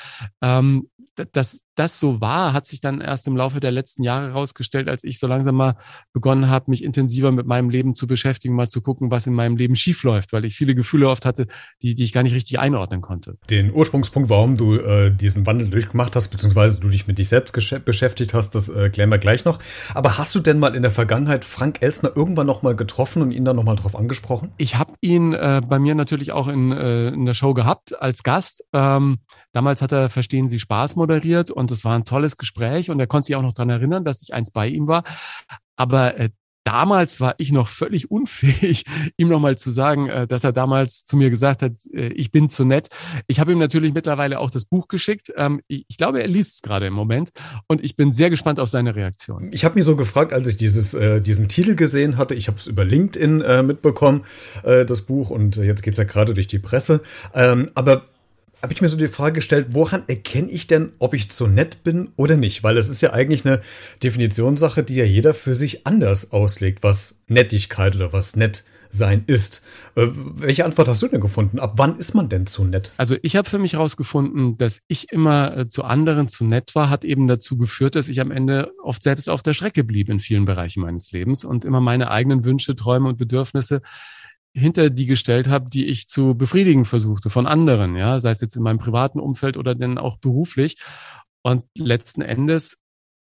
Ähm, 0.42 0.90
dass 1.32 1.62
das 1.76 2.00
so 2.00 2.22
war, 2.22 2.54
hat 2.54 2.68
sich 2.68 2.80
dann 2.82 3.02
erst 3.02 3.28
im 3.28 3.36
Laufe 3.38 3.60
der 3.60 3.72
letzten 3.72 4.04
Jahre 4.04 4.28
herausgestellt, 4.28 4.88
als 4.88 5.04
ich 5.04 5.20
so 5.20 5.28
langsam 5.28 5.56
mal 5.56 5.76
begonnen 6.14 6.50
habe, 6.50 6.72
mich 6.72 6.84
intensiver 6.84 7.32
mit 7.32 7.46
meinem 7.46 7.70
Leben 7.70 7.94
zu 7.94 8.08
beschäftigen, 8.08 8.56
mal 8.56 8.70
zu 8.70 8.82
gucken, 8.82 9.12
was 9.12 9.28
in 9.28 9.34
meinem 9.34 9.58
Leben 9.58 9.76
schiefläuft, 9.76 10.34
weil 10.34 10.46
ich 10.46 10.56
viele 10.56 10.76
Gefühle 10.76 11.10
oft 11.10 11.26
hatte, 11.26 11.48
die, 11.82 11.96
die 11.96 12.04
ich 12.04 12.14
gar 12.14 12.24
nicht 12.24 12.34
richtig 12.34 12.60
einordnen 12.60 13.02
konnte. 13.02 13.38
Den 13.50 13.74
Ursprungspunkt, 13.74 14.30
warum 14.30 14.56
du 14.56 14.76
äh, 14.76 15.12
diesen 15.12 15.46
Wandel 15.46 15.70
durchgemacht 15.70 16.16
hast, 16.16 16.30
beziehungsweise 16.30 16.80
du 16.80 16.90
dich 16.90 17.08
mit 17.08 17.20
dich 17.20 17.30
selbst 17.30 17.54
beschäftigt 17.86 18.34
hast, 18.34 18.56
das 18.56 18.70
äh, 18.70 18.90
klären 18.90 19.10
wir 19.10 19.18
gleich 19.18 19.46
noch. 19.46 19.60
Aber 19.94 20.18
hast 20.18 20.34
du 20.36 20.40
denn 20.40 20.60
mal 20.60 20.76
in 20.76 20.82
der 20.82 20.92
Vergangenheit 20.92 21.46
Frank 21.46 21.82
Elsner 21.82 22.12
irgendwann 22.16 22.48
noch 22.48 22.62
mal 22.62 22.76
getroffen 22.76 23.22
und 23.22 23.32
ihn 23.32 23.46
dann 23.46 23.56
noch 23.56 23.64
mal 23.64 23.76
drauf 23.76 23.96
angesprochen? 23.96 24.52
Ich 24.58 24.78
habe 24.78 24.94
ihn 25.02 25.34
äh, 25.34 25.62
bei 25.68 25.80
mir 25.80 25.96
natürlich 25.96 26.32
auch 26.32 26.48
in, 26.48 26.72
äh, 26.72 27.10
in 27.10 27.26
der 27.26 27.34
Show 27.34 27.54
gehabt 27.54 28.02
als 28.02 28.24
Gast. 28.24 28.64
Ähm, 28.74 29.20
damals 29.52 29.82
hat 29.82 29.92
er 29.92 30.10
Verstehen 30.10 30.48
Sie 30.48 30.60
Spaß 30.60 30.96
moderiert 30.96 31.52
und 31.52 31.65
es 31.72 31.86
war 31.86 31.96
ein 31.96 32.06
tolles 32.06 32.38
Gespräch 32.38 32.90
und 32.90 33.00
er 33.00 33.08
konnte 33.08 33.28
sich 33.28 33.36
auch 33.36 33.42
noch 33.42 33.54
dran 33.54 33.70
erinnern, 33.70 34.06
dass 34.06 34.22
ich 34.22 34.34
eins 34.34 34.52
bei 34.52 34.68
ihm 34.68 34.88
war. 34.88 35.04
Aber 35.76 36.18
äh, 36.18 36.30
damals 36.66 37.22
war 37.22 37.36
ich 37.38 37.52
noch 37.54 37.70
völlig 37.70 38.12
unfähig, 38.12 38.84
ihm 39.18 39.30
nochmal 39.30 39.58
zu 39.58 39.72
sagen, 39.72 40.10
äh, 40.10 40.28
dass 40.28 40.44
er 40.44 40.52
damals 40.52 41.06
zu 41.06 41.16
mir 41.16 41.30
gesagt 41.30 41.62
hat, 41.62 41.74
äh, 41.94 42.08
ich 42.10 42.32
bin 42.32 42.50
zu 42.50 42.66
nett. 42.66 42.90
Ich 43.28 43.40
habe 43.40 43.54
ihm 43.54 43.60
natürlich 43.60 43.94
mittlerweile 43.94 44.40
auch 44.40 44.50
das 44.50 44.66
Buch 44.66 44.88
geschickt. 44.90 45.32
Ähm, 45.38 45.62
ich, 45.68 45.98
glaube, 45.98 46.22
er 46.22 46.28
liest 46.28 46.56
es 46.56 46.62
gerade 46.62 46.88
im 46.88 46.94
Moment 46.94 47.30
und 47.68 47.84
ich 47.84 47.96
bin 47.96 48.12
sehr 48.12 48.30
gespannt 48.30 48.60
auf 48.60 48.70
seine 48.70 48.96
Reaktion. 48.96 49.50
Ich 49.54 49.64
habe 49.64 49.76
mich 49.76 49.86
so 49.86 49.96
gefragt, 49.96 50.34
als 50.34 50.50
ich 50.50 50.58
dieses, 50.58 50.94
äh, 50.94 51.22
diesen 51.22 51.48
Titel 51.48 51.76
gesehen 51.76 52.18
hatte, 52.18 52.36
ich 52.36 52.48
habe 52.48 52.58
es 52.58 52.68
über 52.68 52.84
LinkedIn 52.84 53.66
mitbekommen, 53.66 54.26
das 54.64 55.02
Buch, 55.02 55.30
und 55.30 55.58
jetzt 55.58 55.84
geht's 55.84 55.98
ja 55.98 56.04
gerade 56.06 56.34
durch 56.34 56.48
die 56.48 56.58
Presse. 56.58 57.02
Ähm, 57.34 57.70
aber 57.76 58.06
habe 58.66 58.74
ich 58.74 58.82
mir 58.82 58.90
so 58.90 58.98
die 58.98 59.08
Frage 59.08 59.36
gestellt, 59.36 59.68
woran 59.74 60.06
erkenne 60.08 60.50
ich 60.50 60.66
denn, 60.66 60.94
ob 60.98 61.14
ich 61.14 61.30
zu 61.30 61.46
nett 61.46 61.84
bin 61.84 62.10
oder 62.16 62.36
nicht? 62.36 62.64
Weil 62.64 62.80
es 62.80 62.90
ist 62.90 63.00
ja 63.00 63.14
eigentlich 63.14 63.46
eine 63.46 63.62
Definitionssache, 64.02 64.84
die 64.84 64.96
ja 64.96 65.06
jeder 65.06 65.36
für 65.36 65.54
sich 65.54 65.86
anders 65.86 66.32
auslegt, 66.32 66.82
was 66.82 67.20
Nettigkeit 67.28 67.96
oder 67.96 68.12
was 68.12 68.36
nett 68.36 68.64
sein 68.90 69.24
ist. 69.28 69.62
Äh, 69.94 70.08
welche 70.10 70.66
Antwort 70.66 70.88
hast 70.88 71.04
du 71.04 71.08
denn 71.08 71.22
gefunden? 71.22 71.60
Ab 71.60 71.74
wann 71.76 71.96
ist 71.98 72.16
man 72.16 72.28
denn 72.28 72.48
zu 72.48 72.64
nett? 72.64 72.92
Also 72.98 73.18
ich 73.22 73.36
habe 73.36 73.48
für 73.48 73.60
mich 73.60 73.74
herausgefunden, 73.74 74.58
dass 74.58 74.82
ich 74.88 75.12
immer 75.12 75.56
äh, 75.56 75.70
zu 75.70 75.84
anderen 75.84 76.28
zu 76.28 76.44
nett 76.44 76.74
war, 76.74 76.90
hat 76.90 77.06
eben 77.06 77.28
dazu 77.28 77.58
geführt, 77.58 77.96
dass 77.96 78.08
ich 78.08 78.20
am 78.20 78.32
Ende 78.32 78.72
oft 78.82 79.04
selbst 79.04 79.30
auf 79.30 79.44
der 79.44 79.54
Strecke 79.54 79.84
blieb 79.84 80.10
in 80.10 80.20
vielen 80.20 80.46
Bereichen 80.46 80.82
meines 80.82 81.12
Lebens 81.12 81.46
und 81.46 81.66
immer 81.66 81.82
meine 81.82 82.10
eigenen 82.10 82.44
Wünsche, 82.46 82.76
Träume 82.76 83.10
und 83.10 83.20
Bedürfnisse 83.20 83.84
hinter 84.56 84.90
die 84.90 85.06
gestellt 85.06 85.48
habe, 85.48 85.70
die 85.70 85.86
ich 85.88 86.08
zu 86.08 86.36
befriedigen 86.36 86.86
versuchte 86.86 87.30
von 87.30 87.46
anderen, 87.46 87.96
ja, 87.96 88.20
sei 88.20 88.32
es 88.32 88.42
jetzt 88.42 88.56
in 88.56 88.64
meinem 88.64 88.80
privaten 88.80 89.20
Umfeld 89.20 89.58
oder 89.58 89.76
denn 89.76 89.98
auch 89.98 90.18
beruflich. 90.18 90.78
Und 91.44 91.66
letzten 91.78 92.22
Endes 92.22 92.78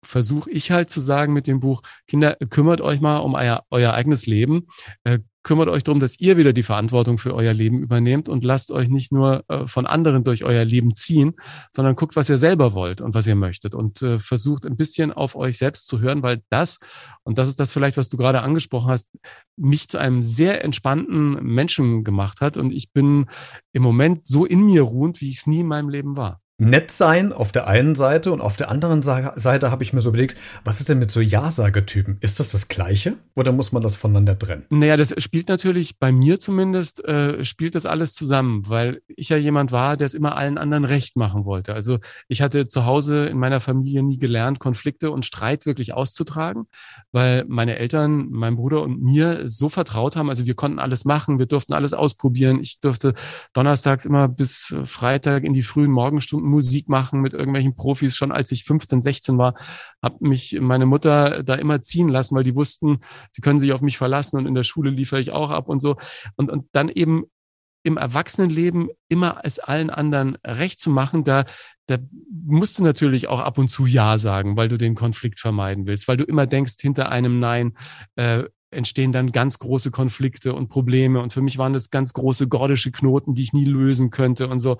versuche 0.02 0.50
ich 0.50 0.70
halt 0.70 0.90
zu 0.90 1.00
sagen 1.00 1.32
mit 1.32 1.46
dem 1.46 1.60
Buch, 1.60 1.82
Kinder, 2.06 2.36
kümmert 2.50 2.80
euch 2.80 3.00
mal 3.00 3.18
um 3.18 3.34
euer, 3.34 3.64
euer 3.70 3.92
eigenes 3.92 4.26
Leben, 4.26 4.66
äh, 5.04 5.18
kümmert 5.42 5.68
euch 5.68 5.82
darum, 5.82 5.98
dass 5.98 6.20
ihr 6.20 6.36
wieder 6.36 6.52
die 6.52 6.62
Verantwortung 6.62 7.16
für 7.16 7.34
euer 7.34 7.54
Leben 7.54 7.78
übernehmt 7.78 8.28
und 8.28 8.44
lasst 8.44 8.70
euch 8.70 8.88
nicht 8.90 9.12
nur 9.12 9.44
äh, 9.48 9.66
von 9.66 9.86
anderen 9.86 10.22
durch 10.22 10.44
euer 10.44 10.64
Leben 10.64 10.94
ziehen, 10.94 11.34
sondern 11.72 11.94
guckt, 11.94 12.16
was 12.16 12.28
ihr 12.28 12.36
selber 12.36 12.74
wollt 12.74 13.00
und 13.00 13.14
was 13.14 13.26
ihr 13.26 13.34
möchtet. 13.34 13.74
Und 13.74 14.02
äh, 14.02 14.18
versucht 14.18 14.66
ein 14.66 14.76
bisschen 14.76 15.10
auf 15.10 15.36
euch 15.36 15.56
selbst 15.56 15.86
zu 15.86 16.00
hören, 16.00 16.22
weil 16.22 16.42
das, 16.50 16.78
und 17.22 17.38
das 17.38 17.48
ist 17.48 17.60
das 17.60 17.72
vielleicht, 17.72 17.96
was 17.96 18.10
du 18.10 18.16
gerade 18.16 18.42
angesprochen 18.42 18.90
hast, 18.90 19.08
mich 19.56 19.88
zu 19.88 19.98
einem 19.98 20.22
sehr 20.22 20.62
entspannten 20.64 21.42
Menschen 21.42 22.04
gemacht 22.04 22.40
hat. 22.40 22.56
Und 22.56 22.72
ich 22.72 22.92
bin 22.92 23.26
im 23.72 23.82
Moment 23.82 24.26
so 24.26 24.44
in 24.44 24.66
mir 24.66 24.82
ruhend, 24.82 25.20
wie 25.20 25.30
ich 25.30 25.38
es 25.38 25.46
nie 25.46 25.60
in 25.60 25.66
meinem 25.66 25.88
Leben 25.88 26.16
war 26.16 26.40
nett 26.58 26.90
sein 26.90 27.32
auf 27.32 27.52
der 27.52 27.68
einen 27.68 27.94
Seite 27.94 28.32
und 28.32 28.40
auf 28.40 28.56
der 28.56 28.68
anderen 28.68 29.00
Seite 29.00 29.70
habe 29.70 29.84
ich 29.84 29.92
mir 29.92 30.00
so 30.00 30.08
überlegt, 30.08 30.36
was 30.64 30.80
ist 30.80 30.88
denn 30.88 30.98
mit 30.98 31.10
so 31.10 31.20
Ja-Sagetypen? 31.20 32.18
Ist 32.20 32.40
das 32.40 32.50
das 32.50 32.66
Gleiche 32.66 33.14
oder 33.36 33.52
muss 33.52 33.70
man 33.70 33.80
das 33.80 33.94
voneinander 33.94 34.36
trennen? 34.36 34.66
Naja, 34.68 34.96
das 34.96 35.14
spielt 35.18 35.48
natürlich 35.48 36.00
bei 36.00 36.10
mir 36.10 36.40
zumindest, 36.40 37.04
äh, 37.04 37.44
spielt 37.44 37.76
das 37.76 37.86
alles 37.86 38.12
zusammen, 38.14 38.68
weil 38.68 39.00
ich 39.06 39.28
ja 39.28 39.36
jemand 39.36 39.70
war, 39.70 39.96
der 39.96 40.06
es 40.06 40.14
immer 40.14 40.36
allen 40.36 40.58
anderen 40.58 40.84
recht 40.84 41.16
machen 41.16 41.44
wollte. 41.44 41.74
Also 41.74 41.98
ich 42.26 42.42
hatte 42.42 42.66
zu 42.66 42.84
Hause 42.84 43.26
in 43.26 43.38
meiner 43.38 43.60
Familie 43.60 44.02
nie 44.02 44.18
gelernt, 44.18 44.58
Konflikte 44.58 45.12
und 45.12 45.24
Streit 45.24 45.64
wirklich 45.64 45.94
auszutragen, 45.94 46.64
weil 47.12 47.44
meine 47.46 47.76
Eltern, 47.78 48.26
mein 48.30 48.56
Bruder 48.56 48.82
und 48.82 49.00
mir 49.00 49.42
so 49.46 49.68
vertraut 49.68 50.16
haben. 50.16 50.28
Also 50.28 50.44
wir 50.46 50.54
konnten 50.54 50.80
alles 50.80 51.04
machen, 51.04 51.38
wir 51.38 51.46
durften 51.46 51.72
alles 51.72 51.94
ausprobieren. 51.94 52.58
Ich 52.60 52.80
durfte 52.80 53.14
donnerstags 53.52 54.04
immer 54.04 54.26
bis 54.26 54.74
Freitag 54.86 55.44
in 55.44 55.52
die 55.52 55.62
frühen 55.62 55.92
Morgenstunden 55.92 56.47
Musik 56.48 56.88
machen 56.88 57.20
mit 57.20 57.32
irgendwelchen 57.32 57.74
Profis. 57.74 58.16
Schon 58.16 58.32
als 58.32 58.50
ich 58.52 58.64
15, 58.64 59.00
16 59.00 59.38
war, 59.38 59.54
hat 60.02 60.20
mich 60.20 60.58
meine 60.60 60.86
Mutter 60.86 61.42
da 61.42 61.54
immer 61.54 61.82
ziehen 61.82 62.08
lassen, 62.08 62.36
weil 62.36 62.44
die 62.44 62.54
wussten, 62.54 62.98
sie 63.32 63.40
können 63.40 63.58
sich 63.58 63.72
auf 63.72 63.80
mich 63.80 63.98
verlassen 63.98 64.38
und 64.38 64.46
in 64.46 64.54
der 64.54 64.64
Schule 64.64 64.90
liefere 64.90 65.20
ich 65.20 65.30
auch 65.30 65.50
ab 65.50 65.68
und 65.68 65.80
so. 65.80 65.96
Und, 66.36 66.50
und 66.50 66.64
dann 66.72 66.88
eben 66.88 67.24
im 67.82 67.96
Erwachsenenleben 67.96 68.90
immer 69.08 69.40
es 69.44 69.58
allen 69.58 69.90
anderen 69.90 70.36
recht 70.44 70.80
zu 70.80 70.90
machen, 70.90 71.24
da, 71.24 71.44
da 71.86 71.96
musst 72.30 72.78
du 72.78 72.84
natürlich 72.84 73.28
auch 73.28 73.40
ab 73.40 73.56
und 73.56 73.70
zu 73.70 73.86
Ja 73.86 74.18
sagen, 74.18 74.56
weil 74.56 74.68
du 74.68 74.76
den 74.76 74.94
Konflikt 74.94 75.40
vermeiden 75.40 75.86
willst, 75.86 76.08
weil 76.08 76.16
du 76.16 76.24
immer 76.24 76.46
denkst, 76.46 76.74
hinter 76.80 77.10
einem 77.10 77.38
Nein 77.40 77.74
äh, 78.16 78.44
entstehen 78.70 79.12
dann 79.12 79.32
ganz 79.32 79.58
große 79.58 79.90
Konflikte 79.90 80.54
und 80.54 80.68
Probleme. 80.68 81.20
Und 81.20 81.32
für 81.32 81.40
mich 81.40 81.58
waren 81.58 81.72
das 81.72 81.90
ganz 81.90 82.12
große 82.12 82.48
gordische 82.48 82.92
Knoten, 82.92 83.34
die 83.34 83.42
ich 83.42 83.52
nie 83.52 83.64
lösen 83.64 84.10
könnte 84.10 84.48
und 84.48 84.60
so. 84.60 84.78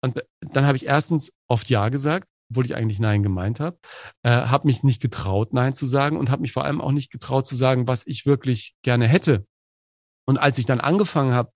Und 0.00 0.22
dann 0.40 0.66
habe 0.66 0.76
ich 0.76 0.86
erstens 0.86 1.32
oft 1.48 1.70
Ja 1.70 1.88
gesagt, 1.88 2.28
obwohl 2.50 2.66
ich 2.66 2.76
eigentlich 2.76 3.00
Nein 3.00 3.22
gemeint 3.22 3.60
habe, 3.60 3.78
äh, 4.22 4.30
habe 4.30 4.66
mich 4.66 4.82
nicht 4.82 5.00
getraut, 5.00 5.54
Nein 5.54 5.74
zu 5.74 5.86
sagen 5.86 6.18
und 6.18 6.30
habe 6.30 6.42
mich 6.42 6.52
vor 6.52 6.64
allem 6.64 6.82
auch 6.82 6.92
nicht 6.92 7.10
getraut 7.10 7.46
zu 7.46 7.56
sagen, 7.56 7.88
was 7.88 8.06
ich 8.06 8.26
wirklich 8.26 8.74
gerne 8.82 9.08
hätte. 9.08 9.46
Und 10.26 10.38
als 10.38 10.58
ich 10.58 10.66
dann 10.66 10.80
angefangen 10.80 11.32
habe, 11.32 11.52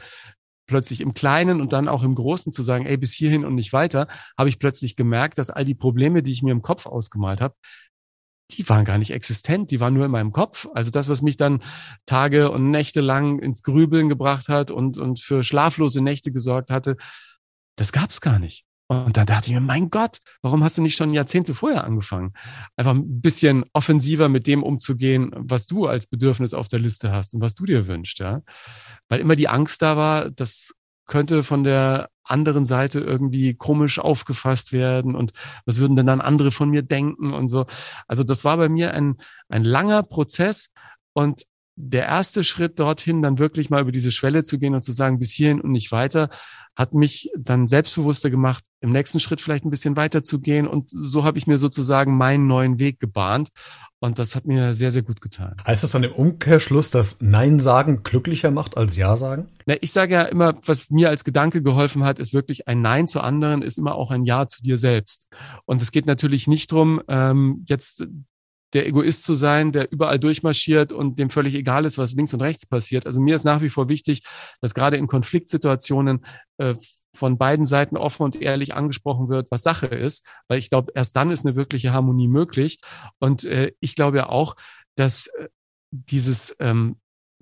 plötzlich 0.66 1.00
im 1.00 1.14
Kleinen 1.14 1.61
und 1.61 1.73
dann 1.73 1.87
auch 1.87 2.02
im 2.02 2.14
Großen 2.14 2.50
zu 2.52 2.62
sagen, 2.62 2.87
ey, 2.87 2.97
bis 2.97 3.14
hierhin 3.14 3.45
und 3.45 3.54
nicht 3.54 3.73
weiter, 3.73 4.09
habe 4.37 4.49
ich 4.49 4.59
plötzlich 4.59 4.97
gemerkt, 4.97 5.38
dass 5.38 5.50
all 5.50 5.64
die 5.64 5.75
Probleme, 5.75 6.23
die 6.23 6.33
ich 6.33 6.42
mir 6.42 6.52
im 6.52 6.62
Kopf 6.62 6.87
ausgemalt 6.87 7.40
habe, 7.40 7.54
die 8.53 8.69
waren 8.69 8.85
gar 8.85 8.99
nicht 8.99 9.11
existent, 9.11 9.71
die 9.71 9.81
waren 9.81 9.95
nur 9.95 10.05
in 10.05 10.11
meinem 10.11 10.33
Kopf. 10.33 10.69
Also 10.75 10.91
das, 10.91 11.09
was 11.09 11.23
mich 11.23 11.37
dann 11.37 11.62
Tage 12.07 12.50
und 12.50 12.71
Nächte 12.71 13.00
lang 13.00 13.38
ins 13.38 13.62
Grübeln 13.62 14.09
gebracht 14.09 14.49
hat 14.49 14.71
und, 14.71 14.99
und 14.99 15.21
für 15.21 15.43
schlaflose 15.43 16.00
Nächte 16.00 16.33
gesorgt 16.33 16.71
hatte, 16.71 16.97
das 17.76 17.93
gab's 17.93 18.21
gar 18.21 18.38
nicht. 18.38 18.65
Und 18.88 19.17
dann 19.17 19.26
dachte 19.26 19.49
ich 19.49 19.55
mir, 19.55 19.61
mein 19.61 19.91
Gott, 19.91 20.19
warum 20.43 20.62
hast 20.62 20.79
du 20.79 20.83
nicht 20.83 20.95
schon 20.95 21.12
Jahrzehnte 21.12 21.55
vorher 21.55 21.83
angefangen? 21.83 22.33
Einfach 22.76 22.95
ein 22.95 23.21
bisschen 23.21 23.65
offensiver 23.73 24.29
mit 24.29 24.47
dem 24.47 24.62
umzugehen, 24.62 25.33
was 25.35 25.67
du 25.67 25.87
als 25.88 26.07
Bedürfnis 26.07 26.55
auf 26.55 26.69
der 26.69 26.79
Liste 26.79 27.11
hast 27.11 27.35
und 27.35 27.41
was 27.41 27.57
du 27.57 27.65
dir 27.65 27.88
wünschst, 27.88 28.21
ja. 28.21 28.43
Weil 29.09 29.21
immer 29.21 29.35
die 29.35 29.49
Angst 29.49 29.83
da 29.83 29.97
war, 29.97 30.31
das 30.31 30.75
könnte 31.07 31.43
von 31.43 31.65
der 31.65 32.11
anderen 32.25 32.65
Seite 32.65 33.01
irgendwie 33.01 33.55
komisch 33.55 33.99
aufgefasst 33.99 34.73
werden 34.73 35.15
und 35.15 35.33
was 35.65 35.79
würden 35.79 35.97
denn 35.97 36.07
dann 36.07 36.21
andere 36.21 36.51
von 36.51 36.69
mir 36.71 36.83
denken 36.83 37.33
und 37.33 37.49
so. 37.49 37.67
Also 38.09 38.25
das 38.25 38.45
war 38.45 38.57
bei 38.57 38.69
mir 38.69 38.93
ein, 38.95 39.17
ein 39.49 39.65
langer 39.65 40.03
Prozess 40.03 40.71
und 41.13 41.47
der 41.76 42.06
erste 42.06 42.42
Schritt 42.42 42.80
dorthin, 42.80 43.23
dann 43.23 43.38
wirklich 43.38 43.68
mal 43.71 43.83
über 43.83 43.92
diese 43.92 44.11
Schwelle 44.11 44.42
zu 44.42 44.59
gehen 44.59 44.75
und 44.75 44.83
zu 44.83 44.92
sagen, 44.92 45.18
bis 45.18 45.33
hierhin 45.33 45.61
und 45.61 45.73
nicht 45.73 45.92
weiter, 45.92 46.30
hat 46.75 46.92
mich 46.92 47.30
dann 47.37 47.68
selbstbewusster 47.68 48.28
gemacht, 48.28 48.64
im 48.80 48.92
nächsten 48.92 49.18
Schritt 49.18 49.40
vielleicht 49.40 49.64
ein 49.64 49.71
bisschen 49.71 49.97
weiter 49.97 50.23
zu 50.23 50.40
gehen. 50.40 50.66
Und 50.66 50.90
so 50.90 51.25
habe 51.25 51.38
ich 51.38 51.47
mir 51.47 51.56
sozusagen 51.56 52.16
meinen 52.16 52.47
neuen 52.47 52.78
Weg 52.78 53.00
gebahnt. 53.00 53.49
Und 53.99 54.18
das 54.18 54.37
hat 54.37 54.47
mir 54.47 54.75
sehr, 54.75 54.90
sehr 54.90 55.02
gut 55.02 55.23
getan. 55.23 55.56
Heißt 55.66 55.83
das 55.83 55.92
dann 55.92 56.04
im 56.04 56.12
Umkehrschluss, 56.12 56.90
dass 56.90 57.21
Nein 57.21 57.61
sagen 57.61 58.02
glücklicher 58.02 58.50
macht 58.50 58.76
als 58.76 58.97
Ja 58.97 59.16
sagen? 59.16 59.49
Na, 59.64 59.75
ich 59.80 59.92
sage 59.92 60.14
ja 60.14 60.23
immer, 60.23 60.54
was 60.66 60.90
mir 60.90 61.09
als 61.09 61.25
Gedanke 61.25 61.62
geholfen 61.62 62.04
hat, 62.04 62.18
ist 62.18 62.35
wirklich 62.35 62.68
ein 62.68 62.83
Nein 62.83 63.09
zu 63.09 63.21
anderen, 63.21 63.62
ist 63.62 63.78
immer 63.78 63.95
auch 63.95 64.11
ein 64.11 64.25
Ja 64.25 64.47
zu 64.47 64.62
dir 64.62 64.76
selbst. 64.76 65.28
Und 65.64 65.80
es 65.80 65.92
geht 65.92 66.06
natürlich 66.06 66.47
nicht 66.47 66.73
drum, 66.73 67.00
ähm, 67.09 67.64
jetzt 67.66 68.06
der 68.76 68.87
Egoist 68.87 69.25
zu 69.25 69.33
sein, 69.33 69.73
der 69.73 69.90
überall 69.90 70.18
durchmarschiert 70.18 70.92
und 70.92 71.18
dem 71.18 71.30
völlig 71.30 71.54
egal 71.54 71.87
ist, 71.87 71.97
was 71.97 72.12
links 72.12 72.35
und 72.35 72.42
rechts 72.42 72.66
passiert. 72.66 73.06
Also 73.06 73.23
mir 73.23 73.35
ist 73.35 73.45
nach 73.45 73.62
wie 73.62 73.71
vor 73.71 73.88
wichtig, 73.88 74.23
dass 74.61 74.75
gerade 74.75 74.99
in 74.99 75.06
Konfliktsituationen 75.06 76.23
äh, 76.59 76.75
von 77.14 77.38
beiden 77.38 77.64
Seiten 77.64 77.97
offen 77.97 78.25
und 78.25 78.42
ehrlich 78.42 78.75
angesprochen 78.75 79.30
wird, 79.30 79.50
was 79.50 79.62
Sache 79.62 79.87
ist, 79.87 80.28
weil 80.47 80.59
ich 80.59 80.68
glaube, 80.68 80.92
erst 80.95 81.16
dann 81.16 81.30
ist 81.30 81.47
eine 81.47 81.56
wirkliche 81.56 81.95
Harmonie 81.95 82.28
möglich. 82.28 82.78
Und 83.18 83.45
äh, 83.47 83.73
ich 83.80 83.95
glaube 83.95 84.18
ja 84.18 84.28
auch, 84.28 84.56
dass 84.95 85.28
äh, 85.28 85.49
dieses 85.90 86.54
ähm, 86.61 86.97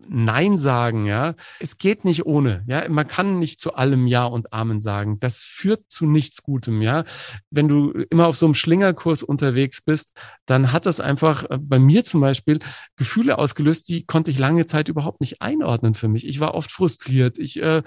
Nein 0.08 0.58
sagen, 0.58 1.06
ja. 1.06 1.34
Es 1.60 1.78
geht 1.78 2.04
nicht 2.04 2.26
ohne, 2.26 2.64
ja. 2.66 2.88
Man 2.88 3.06
kann 3.06 3.38
nicht 3.38 3.60
zu 3.60 3.74
allem 3.74 4.06
Ja 4.06 4.24
und 4.24 4.52
Amen 4.52 4.80
sagen. 4.80 5.18
Das 5.20 5.40
führt 5.40 5.90
zu 5.90 6.06
nichts 6.06 6.42
Gutem, 6.42 6.82
ja. 6.82 7.04
Wenn 7.50 7.68
du 7.68 7.90
immer 8.10 8.26
auf 8.26 8.36
so 8.36 8.46
einem 8.46 8.54
Schlingerkurs 8.54 9.22
unterwegs 9.22 9.82
bist, 9.82 10.12
dann 10.46 10.72
hat 10.72 10.86
das 10.86 11.00
einfach 11.00 11.44
äh, 11.50 11.58
bei 11.58 11.78
mir 11.78 12.04
zum 12.04 12.20
Beispiel 12.20 12.58
Gefühle 12.96 13.38
ausgelöst, 13.38 13.88
die 13.88 14.04
konnte 14.06 14.30
ich 14.30 14.38
lange 14.38 14.66
Zeit 14.66 14.88
überhaupt 14.88 15.20
nicht 15.20 15.40
einordnen 15.40 15.94
für 15.94 16.08
mich. 16.08 16.26
Ich 16.26 16.40
war 16.40 16.54
oft 16.54 16.70
frustriert. 16.70 17.38
Ich 17.38 17.60
äh, 17.62 17.82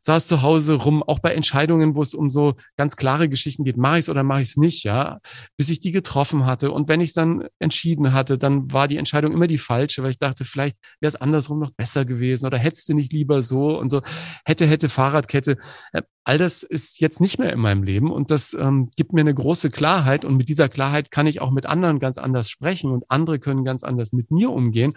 saß 0.00 0.26
zu 0.26 0.42
Hause 0.42 0.74
rum, 0.74 1.02
auch 1.02 1.20
bei 1.20 1.34
Entscheidungen, 1.34 1.94
wo 1.94 2.02
es 2.02 2.14
um 2.14 2.30
so 2.30 2.54
ganz 2.76 2.96
klare 2.96 3.28
Geschichten 3.28 3.64
geht, 3.64 3.76
mache 3.76 3.98
ich 3.98 4.04
es 4.04 4.10
oder 4.10 4.22
mache 4.22 4.42
ich 4.42 4.48
es 4.48 4.56
nicht, 4.56 4.84
ja, 4.84 5.18
bis 5.56 5.70
ich 5.70 5.80
die 5.80 5.92
getroffen 5.92 6.46
hatte. 6.46 6.70
Und 6.70 6.88
wenn 6.88 7.00
ich 7.00 7.10
es 7.10 7.14
dann 7.14 7.46
entschieden 7.58 8.12
hatte, 8.12 8.38
dann 8.38 8.72
war 8.72 8.88
die 8.88 8.96
Entscheidung 8.96 9.32
immer 9.32 9.46
die 9.46 9.58
falsche, 9.58 10.02
weil 10.02 10.10
ich 10.10 10.18
dachte, 10.18 10.44
vielleicht 10.44 10.76
wäre 11.00 11.08
es 11.08 11.16
andersrum 11.16 11.60
noch 11.62 11.72
besser 11.72 12.04
gewesen 12.04 12.46
oder 12.46 12.58
hättest 12.58 12.88
du 12.88 12.94
nicht 12.94 13.12
lieber 13.12 13.42
so 13.42 13.78
und 13.78 13.90
so, 13.90 14.02
hätte, 14.44 14.66
hätte, 14.66 14.88
Fahrradkette. 14.88 15.56
Äh, 15.92 16.02
all 16.24 16.38
das 16.38 16.62
ist 16.62 17.00
jetzt 17.00 17.20
nicht 17.20 17.38
mehr 17.38 17.52
in 17.52 17.58
meinem 17.58 17.82
Leben 17.82 18.12
und 18.12 18.30
das 18.30 18.54
ähm, 18.54 18.90
gibt 18.96 19.12
mir 19.12 19.22
eine 19.22 19.34
große 19.34 19.70
Klarheit 19.70 20.24
und 20.24 20.36
mit 20.36 20.48
dieser 20.48 20.68
Klarheit 20.68 21.10
kann 21.10 21.26
ich 21.26 21.40
auch 21.40 21.50
mit 21.50 21.66
anderen 21.66 21.98
ganz 21.98 22.18
anders 22.18 22.48
sprechen 22.50 22.92
und 22.92 23.10
andere 23.10 23.38
können 23.38 23.64
ganz 23.64 23.82
anders 23.82 24.12
mit 24.12 24.30
mir 24.30 24.50
umgehen 24.50 24.94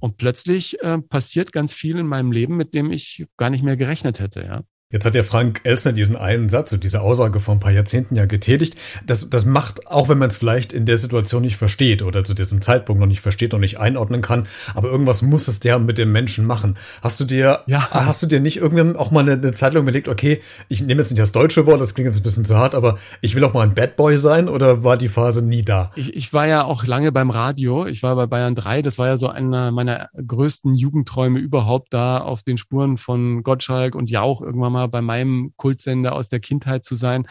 und 0.00 0.16
plötzlich 0.16 0.80
äh, 0.82 0.98
passiert 0.98 1.52
ganz 1.52 1.72
viel 1.74 1.98
in 1.98 2.06
meinem 2.06 2.32
Leben, 2.32 2.56
mit 2.56 2.74
dem 2.74 2.90
ich 2.90 3.26
gar 3.36 3.50
nicht 3.50 3.62
mehr 3.62 3.76
gerechnet 3.76 4.20
hätte, 4.20 4.42
ja. 4.42 4.62
Jetzt 4.94 5.06
hat 5.06 5.16
ja 5.16 5.24
Frank 5.24 5.60
Elsner 5.64 5.92
diesen 5.92 6.14
einen 6.14 6.48
Satz 6.48 6.72
und 6.72 6.84
diese 6.84 7.00
Aussage 7.00 7.40
vor 7.40 7.52
ein 7.52 7.58
paar 7.58 7.72
Jahrzehnten 7.72 8.14
ja 8.14 8.26
getätigt. 8.26 8.76
Das, 9.04 9.28
das 9.28 9.44
macht, 9.44 9.88
auch 9.88 10.08
wenn 10.08 10.18
man 10.18 10.28
es 10.28 10.36
vielleicht 10.36 10.72
in 10.72 10.86
der 10.86 10.98
Situation 10.98 11.42
nicht 11.42 11.56
versteht 11.56 12.00
oder 12.00 12.22
zu 12.22 12.32
diesem 12.32 12.62
Zeitpunkt 12.62 13.00
noch 13.00 13.08
nicht 13.08 13.20
versteht 13.20 13.54
und 13.54 13.60
nicht 13.62 13.80
einordnen 13.80 14.22
kann, 14.22 14.46
aber 14.72 14.88
irgendwas 14.88 15.20
muss 15.20 15.48
es 15.48 15.58
der 15.58 15.80
mit 15.80 15.98
dem 15.98 16.12
Menschen 16.12 16.46
machen. 16.46 16.76
Hast 17.02 17.18
du 17.18 17.24
dir, 17.24 17.64
ja. 17.66 17.88
hast 17.90 18.22
du 18.22 18.28
dir 18.28 18.38
nicht 18.38 18.58
irgendwann 18.58 18.94
auch 18.94 19.10
mal 19.10 19.24
eine, 19.28 19.32
eine 19.32 19.50
Zeit 19.50 19.74
lang 19.74 19.82
überlegt, 19.82 20.06
okay, 20.06 20.40
ich 20.68 20.80
nehme 20.80 21.00
jetzt 21.00 21.10
nicht 21.10 21.20
das 21.20 21.32
deutsche 21.32 21.66
Wort, 21.66 21.80
das 21.80 21.96
klingt 21.96 22.06
jetzt 22.06 22.20
ein 22.20 22.22
bisschen 22.22 22.44
zu 22.44 22.56
hart, 22.56 22.76
aber 22.76 22.96
ich 23.20 23.34
will 23.34 23.42
auch 23.42 23.52
mal 23.52 23.62
ein 23.62 23.74
Bad 23.74 23.96
Boy 23.96 24.16
sein 24.16 24.48
oder 24.48 24.84
war 24.84 24.96
die 24.96 25.08
Phase 25.08 25.44
nie 25.44 25.64
da? 25.64 25.90
Ich, 25.96 26.14
ich 26.14 26.32
war 26.32 26.46
ja 26.46 26.62
auch 26.62 26.86
lange 26.86 27.10
beim 27.10 27.30
Radio. 27.30 27.84
Ich 27.84 28.04
war 28.04 28.14
bei 28.14 28.26
Bayern 28.26 28.54
3. 28.54 28.82
Das 28.82 28.98
war 28.98 29.08
ja 29.08 29.16
so 29.16 29.26
einer 29.26 29.72
meiner 29.72 30.08
größten 30.24 30.76
Jugendträume 30.76 31.40
überhaupt 31.40 31.92
da 31.92 32.18
auf 32.18 32.44
den 32.44 32.58
Spuren 32.58 32.96
von 32.96 33.42
Gottschalk 33.42 33.96
und 33.96 34.08
Jauch 34.08 34.40
irgendwann 34.40 34.72
mal 34.72 34.83
bei 34.88 35.00
meinem 35.00 35.52
Kultsender 35.56 36.14
aus 36.14 36.28
der 36.28 36.40
Kindheit 36.40 36.84
zu 36.84 36.94
sein. 36.94 37.26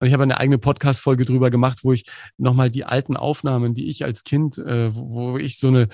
Und 0.00 0.06
ich 0.06 0.12
habe 0.12 0.22
eine 0.22 0.38
eigene 0.38 0.58
Podcast-Folge 0.58 1.24
drüber 1.24 1.50
gemacht, 1.50 1.80
wo 1.82 1.92
ich 1.92 2.04
nochmal 2.36 2.70
die 2.70 2.84
alten 2.84 3.16
Aufnahmen, 3.16 3.74
die 3.74 3.88
ich 3.88 4.04
als 4.04 4.24
Kind, 4.24 4.58
äh, 4.58 4.94
wo 4.94 5.38
ich 5.38 5.58
so 5.58 5.68
eine 5.68 5.88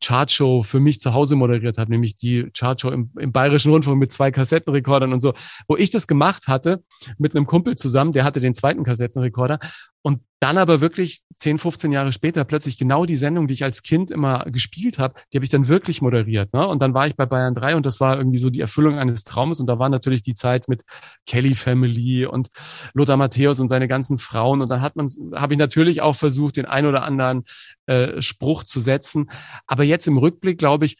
Chartshow 0.00 0.62
für 0.62 0.80
mich 0.80 1.00
zu 1.00 1.14
Hause 1.14 1.36
moderiert 1.36 1.78
habe, 1.78 1.90
nämlich 1.90 2.16
die 2.16 2.50
Chartshow 2.56 2.90
im, 2.90 3.10
im 3.18 3.32
Bayerischen 3.32 3.72
Rundfunk 3.72 3.98
mit 3.98 4.12
zwei 4.12 4.30
Kassettenrekordern 4.30 5.12
und 5.12 5.20
so, 5.20 5.34
wo 5.68 5.76
ich 5.76 5.90
das 5.90 6.06
gemacht 6.06 6.48
hatte 6.48 6.82
mit 7.18 7.34
einem 7.34 7.46
Kumpel 7.46 7.76
zusammen, 7.76 8.12
der 8.12 8.24
hatte 8.24 8.40
den 8.40 8.54
zweiten 8.54 8.82
Kassettenrekorder 8.82 9.58
und 10.06 10.20
dann 10.38 10.56
aber 10.56 10.80
wirklich 10.80 11.22
10, 11.38 11.58
15 11.58 11.90
Jahre 11.90 12.12
später 12.12 12.44
plötzlich 12.44 12.78
genau 12.78 13.06
die 13.06 13.16
Sendung, 13.16 13.48
die 13.48 13.54
ich 13.54 13.64
als 13.64 13.82
Kind 13.82 14.12
immer 14.12 14.44
gespielt 14.44 15.00
habe, 15.00 15.14
die 15.32 15.36
habe 15.36 15.44
ich 15.44 15.50
dann 15.50 15.66
wirklich 15.66 16.00
moderiert. 16.00 16.52
Ne? 16.54 16.64
Und 16.64 16.80
dann 16.80 16.94
war 16.94 17.08
ich 17.08 17.16
bei 17.16 17.26
Bayern 17.26 17.56
3 17.56 17.74
und 17.74 17.86
das 17.86 17.98
war 17.98 18.16
irgendwie 18.16 18.38
so 18.38 18.48
die 18.48 18.60
Erfüllung 18.60 19.00
eines 19.00 19.24
Traumes. 19.24 19.58
Und 19.58 19.66
da 19.66 19.80
war 19.80 19.88
natürlich 19.88 20.22
die 20.22 20.34
Zeit 20.34 20.68
mit 20.68 20.84
Kelly 21.26 21.56
Family 21.56 22.24
und 22.24 22.50
Lothar 22.94 23.16
Matthäus 23.16 23.58
und 23.58 23.66
seine 23.66 23.88
ganzen 23.88 24.18
Frauen. 24.18 24.62
Und 24.62 24.70
dann 24.70 24.80
hat 24.80 24.94
man, 24.94 25.08
habe 25.34 25.54
ich 25.54 25.58
natürlich 25.58 26.02
auch 26.02 26.14
versucht, 26.14 26.56
den 26.56 26.66
ein 26.66 26.86
oder 26.86 27.02
anderen 27.02 27.42
äh, 27.86 28.22
Spruch 28.22 28.62
zu 28.62 28.78
setzen. 28.78 29.28
Aber 29.66 29.82
jetzt 29.82 30.06
im 30.06 30.18
Rückblick 30.18 30.56
glaube 30.56 30.84
ich, 30.84 30.98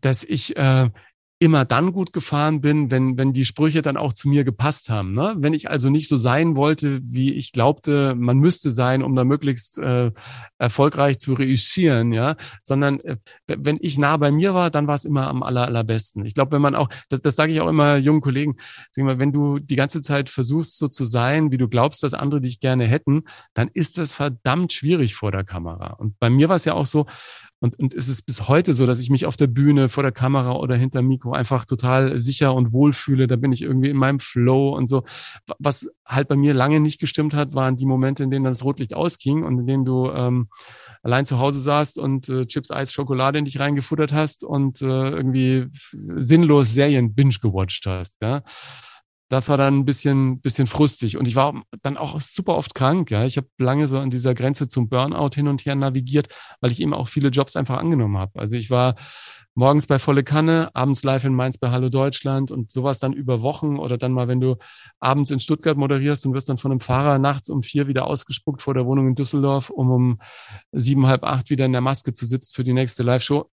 dass 0.00 0.24
ich 0.24 0.56
äh, 0.56 0.88
immer 1.40 1.64
dann 1.64 1.92
gut 1.92 2.12
gefahren 2.12 2.60
bin, 2.60 2.90
wenn, 2.90 3.16
wenn 3.16 3.32
die 3.32 3.44
Sprüche 3.44 3.80
dann 3.80 3.96
auch 3.96 4.12
zu 4.12 4.28
mir 4.28 4.42
gepasst 4.42 4.90
haben. 4.90 5.14
Ne? 5.14 5.34
Wenn 5.38 5.54
ich 5.54 5.70
also 5.70 5.88
nicht 5.88 6.08
so 6.08 6.16
sein 6.16 6.56
wollte, 6.56 7.00
wie 7.04 7.32
ich 7.32 7.52
glaubte, 7.52 8.16
man 8.16 8.38
müsste 8.38 8.70
sein, 8.70 9.04
um 9.04 9.14
da 9.14 9.22
möglichst 9.24 9.78
äh, 9.78 10.10
erfolgreich 10.58 11.18
zu 11.18 11.34
reüssieren, 11.34 12.12
ja, 12.12 12.34
sondern 12.64 12.98
äh, 13.00 13.16
wenn 13.46 13.78
ich 13.80 13.98
nah 13.98 14.16
bei 14.16 14.32
mir 14.32 14.52
war, 14.52 14.70
dann 14.70 14.88
war 14.88 14.96
es 14.96 15.04
immer 15.04 15.28
am 15.28 15.44
aller, 15.44 15.66
allerbesten. 15.66 16.24
Ich 16.24 16.34
glaube, 16.34 16.52
wenn 16.52 16.62
man 16.62 16.74
auch, 16.74 16.88
das, 17.08 17.20
das 17.20 17.36
sage 17.36 17.52
ich 17.52 17.60
auch 17.60 17.68
immer 17.68 17.96
jungen 17.98 18.20
Kollegen, 18.20 18.56
sag 18.90 19.04
mal, 19.04 19.20
wenn 19.20 19.32
du 19.32 19.60
die 19.60 19.76
ganze 19.76 20.00
Zeit 20.00 20.30
versuchst, 20.30 20.76
so 20.78 20.88
zu 20.88 21.04
sein, 21.04 21.52
wie 21.52 21.58
du 21.58 21.68
glaubst, 21.68 22.02
dass 22.02 22.14
andere 22.14 22.40
dich 22.40 22.58
gerne 22.58 22.86
hätten, 22.86 23.22
dann 23.54 23.70
ist 23.72 23.96
das 23.96 24.12
verdammt 24.12 24.72
schwierig 24.72 25.14
vor 25.14 25.30
der 25.30 25.44
Kamera. 25.44 25.92
Und 25.94 26.18
bei 26.18 26.30
mir 26.30 26.48
war 26.48 26.56
es 26.56 26.64
ja 26.64 26.74
auch 26.74 26.86
so, 26.86 27.06
und, 27.60 27.78
und 27.78 27.94
es 27.94 28.08
ist 28.08 28.22
bis 28.22 28.48
heute 28.48 28.72
so, 28.72 28.86
dass 28.86 29.00
ich 29.00 29.10
mich 29.10 29.26
auf 29.26 29.36
der 29.36 29.48
Bühne, 29.48 29.88
vor 29.88 30.04
der 30.04 30.12
Kamera 30.12 30.52
oder 30.52 30.76
hinter 30.76 31.02
Mikro 31.02 31.32
einfach 31.32 31.64
total 31.64 32.18
sicher 32.18 32.54
und 32.54 32.72
wohl 32.72 32.92
fühle. 32.92 33.26
Da 33.26 33.36
bin 33.36 33.52
ich 33.52 33.62
irgendwie 33.62 33.90
in 33.90 33.96
meinem 33.96 34.20
Flow 34.20 34.76
und 34.76 34.86
so. 34.86 35.02
Was 35.58 35.90
halt 36.06 36.28
bei 36.28 36.36
mir 36.36 36.54
lange 36.54 36.78
nicht 36.78 37.00
gestimmt 37.00 37.34
hat, 37.34 37.54
waren 37.54 37.76
die 37.76 37.86
Momente, 37.86 38.22
in 38.22 38.30
denen 38.30 38.44
das 38.44 38.64
Rotlicht 38.64 38.94
ausging 38.94 39.42
und 39.42 39.60
in 39.60 39.66
denen 39.66 39.84
du 39.84 40.08
ähm, 40.10 40.48
allein 41.02 41.26
zu 41.26 41.38
Hause 41.40 41.60
saßt 41.60 41.98
und 41.98 42.28
äh, 42.28 42.46
Chips, 42.46 42.70
Eis, 42.70 42.92
Schokolade 42.92 43.38
in 43.38 43.44
dich 43.44 43.58
reingefuttert 43.58 44.12
hast 44.12 44.44
und 44.44 44.80
äh, 44.80 45.10
irgendwie 45.10 45.66
sinnlos 45.90 46.74
Serien 46.74 47.14
binge 47.14 47.38
gewatcht 47.40 47.86
hast. 47.86 48.22
Ja? 48.22 48.42
Das 49.28 49.48
war 49.48 49.56
dann 49.58 49.78
ein 49.78 49.84
bisschen, 49.84 50.40
bisschen 50.40 50.66
frustig. 50.66 51.16
Und 51.16 51.28
ich 51.28 51.36
war 51.36 51.62
dann 51.82 51.96
auch 51.96 52.20
super 52.20 52.56
oft 52.56 52.74
krank. 52.74 53.10
Ja, 53.10 53.24
ich 53.24 53.36
habe 53.36 53.48
lange 53.58 53.86
so 53.86 53.98
an 53.98 54.10
dieser 54.10 54.34
Grenze 54.34 54.68
zum 54.68 54.88
Burnout 54.88 55.34
hin 55.34 55.48
und 55.48 55.64
her 55.66 55.74
navigiert, 55.74 56.34
weil 56.60 56.72
ich 56.72 56.80
eben 56.80 56.94
auch 56.94 57.08
viele 57.08 57.28
Jobs 57.28 57.54
einfach 57.54 57.76
angenommen 57.76 58.16
habe. 58.16 58.38
Also 58.40 58.56
ich 58.56 58.70
war 58.70 58.94
morgens 59.54 59.86
bei 59.86 59.98
Volle 59.98 60.24
Kanne, 60.24 60.70
abends 60.72 61.02
live 61.02 61.24
in 61.24 61.34
Mainz 61.34 61.58
bei 61.58 61.70
Hallo 61.70 61.88
Deutschland 61.90 62.50
und 62.50 62.70
sowas 62.70 63.00
dann 63.00 63.12
über 63.12 63.42
Wochen 63.42 63.78
oder 63.78 63.98
dann 63.98 64.12
mal, 64.12 64.28
wenn 64.28 64.40
du 64.40 64.56
abends 65.00 65.30
in 65.30 65.40
Stuttgart 65.40 65.76
moderierst 65.76 66.24
und 66.26 66.32
wirst 66.32 66.48
dann 66.48 66.58
von 66.58 66.70
einem 66.70 66.80
Fahrer 66.80 67.18
nachts 67.18 67.50
um 67.50 67.62
vier 67.62 67.88
wieder 67.88 68.06
ausgespuckt 68.06 68.62
vor 68.62 68.74
der 68.74 68.86
Wohnung 68.86 69.08
in 69.08 69.14
Düsseldorf, 69.14 69.68
um 69.68 69.90
um 69.90 70.18
sieben, 70.72 71.06
halb 71.06 71.24
acht 71.24 71.50
wieder 71.50 71.66
in 71.66 71.72
der 71.72 71.80
Maske 71.80 72.12
zu 72.12 72.24
sitzen 72.24 72.54
für 72.54 72.64
die 72.64 72.72
nächste 72.72 73.02
Live-Show 73.02 73.50